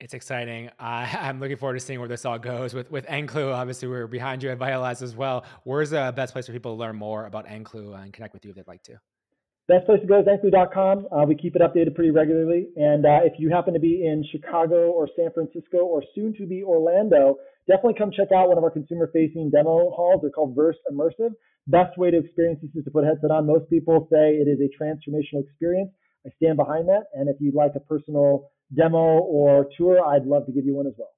It's 0.00 0.14
exciting. 0.14 0.70
I'm 0.80 1.38
looking 1.40 1.56
forward 1.56 1.74
to 1.74 1.80
seeing 1.80 2.00
where 2.00 2.08
this 2.08 2.24
all 2.24 2.38
goes. 2.38 2.74
With 2.74 2.90
with 2.90 3.06
Enklu, 3.06 3.54
obviously, 3.54 3.88
we're 3.88 4.06
behind 4.06 4.42
you 4.42 4.50
at 4.50 4.58
Vitalize 4.58 5.02
as 5.02 5.14
well. 5.14 5.44
Where's 5.64 5.90
the 5.90 6.12
best 6.16 6.32
place 6.32 6.46
for 6.46 6.52
people 6.52 6.74
to 6.74 6.80
learn 6.80 6.96
more 6.96 7.26
about 7.26 7.46
Enklu 7.46 8.00
and 8.02 8.12
connect 8.12 8.34
with 8.34 8.44
you 8.44 8.50
if 8.50 8.56
they'd 8.56 8.66
like 8.66 8.82
to? 8.84 8.98
Best 9.68 9.86
place 9.86 10.00
to 10.00 10.06
go 10.06 10.20
is 10.20 10.26
enklu.com. 10.26 11.06
Uh, 11.12 11.24
we 11.24 11.36
keep 11.36 11.54
it 11.54 11.62
updated 11.62 11.94
pretty 11.94 12.10
regularly. 12.10 12.68
And 12.76 13.06
uh, 13.06 13.20
if 13.22 13.34
you 13.38 13.48
happen 13.48 13.74
to 13.74 13.80
be 13.80 14.04
in 14.04 14.24
Chicago 14.30 14.90
or 14.90 15.08
San 15.16 15.30
Francisco 15.32 15.78
or 15.78 16.02
soon 16.14 16.34
to 16.38 16.46
be 16.46 16.64
Orlando, 16.64 17.36
definitely 17.68 17.94
come 17.96 18.10
check 18.10 18.32
out 18.34 18.48
one 18.48 18.58
of 18.58 18.64
our 18.64 18.70
consumer 18.70 19.08
facing 19.12 19.50
demo 19.50 19.90
halls. 19.94 20.20
They're 20.20 20.30
called 20.30 20.56
Verse 20.56 20.76
Immersive. 20.92 21.30
Best 21.68 21.96
way 21.96 22.10
to 22.10 22.18
experience 22.18 22.58
this 22.60 22.74
is 22.74 22.84
to 22.84 22.90
put 22.90 23.04
a 23.04 23.06
headset 23.06 23.30
on. 23.30 23.46
Most 23.46 23.70
people 23.70 24.08
say 24.10 24.34
it 24.34 24.48
is 24.48 24.58
a 24.58 24.82
transformational 24.82 25.44
experience. 25.44 25.90
I 26.26 26.30
stand 26.36 26.56
behind 26.56 26.88
that. 26.88 27.04
And 27.14 27.28
if 27.28 27.36
you'd 27.38 27.54
like 27.54 27.72
a 27.76 27.80
personal 27.80 28.50
demo 28.76 28.98
or 28.98 29.68
tour, 29.76 30.04
I'd 30.04 30.26
love 30.26 30.44
to 30.46 30.52
give 30.52 30.66
you 30.66 30.74
one 30.74 30.88
as 30.88 30.94
well. 30.98 31.10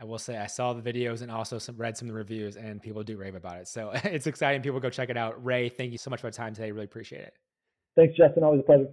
I 0.00 0.04
will 0.04 0.18
say 0.18 0.36
I 0.36 0.46
saw 0.46 0.72
the 0.72 0.82
videos 0.82 1.22
and 1.22 1.30
also 1.30 1.58
some, 1.58 1.76
read 1.76 1.96
some 1.96 2.08
of 2.08 2.14
the 2.14 2.18
reviews, 2.18 2.56
and 2.56 2.82
people 2.82 3.04
do 3.04 3.16
rave 3.16 3.34
about 3.36 3.58
it. 3.58 3.68
So 3.68 3.92
it's 4.04 4.26
exciting. 4.26 4.62
People 4.62 4.80
go 4.80 4.90
check 4.90 5.08
it 5.08 5.16
out. 5.16 5.44
Ray, 5.44 5.68
thank 5.68 5.92
you 5.92 5.98
so 5.98 6.10
much 6.10 6.20
for 6.20 6.30
the 6.30 6.36
time 6.36 6.52
today. 6.52 6.72
Really 6.72 6.86
appreciate 6.86 7.22
it. 7.22 7.34
Thanks, 8.00 8.16
Justin. 8.16 8.42
Always 8.44 8.60
a 8.60 8.62
pleasure. 8.62 8.86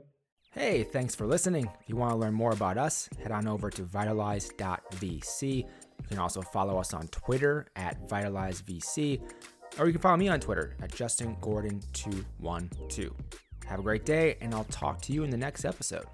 Hey, 0.52 0.84
thanks 0.84 1.15
for 1.15 1.26
listening. 1.26 1.70
If 1.80 1.88
you 1.88 1.96
want 1.96 2.12
to 2.12 2.17
learn 2.17 2.34
more 2.34 2.52
about 2.52 2.78
us, 2.78 3.08
head 3.24 3.32
on 3.32 3.48
over 3.48 3.70
to 3.70 3.84
vitalize.vc. 3.84 5.43
You 5.43 5.63
can 6.10 6.20
also 6.20 6.41
follow 6.41 6.78
us 6.78 6.93
on 6.93 7.08
Twitter 7.08 7.67
at 7.78 8.10
vitalizevc, 8.10 9.22
or 9.80 9.88
you 9.88 9.93
can 9.93 10.02
follow 10.02 10.17
me 10.17 10.28
on 10.28 10.41
Twitter 10.41 10.76
at 10.82 10.91
justingordon212. 10.91 13.12
Have 13.65 13.80
a 13.80 13.84
great 13.84 14.06
day, 14.06 14.36
and 14.41 14.54
I'll 14.54 14.65
talk 14.65 15.02
to 15.04 15.13
you 15.13 15.24
in 15.24 15.30
the 15.30 15.38
next 15.38 15.63
episode. 15.63 16.08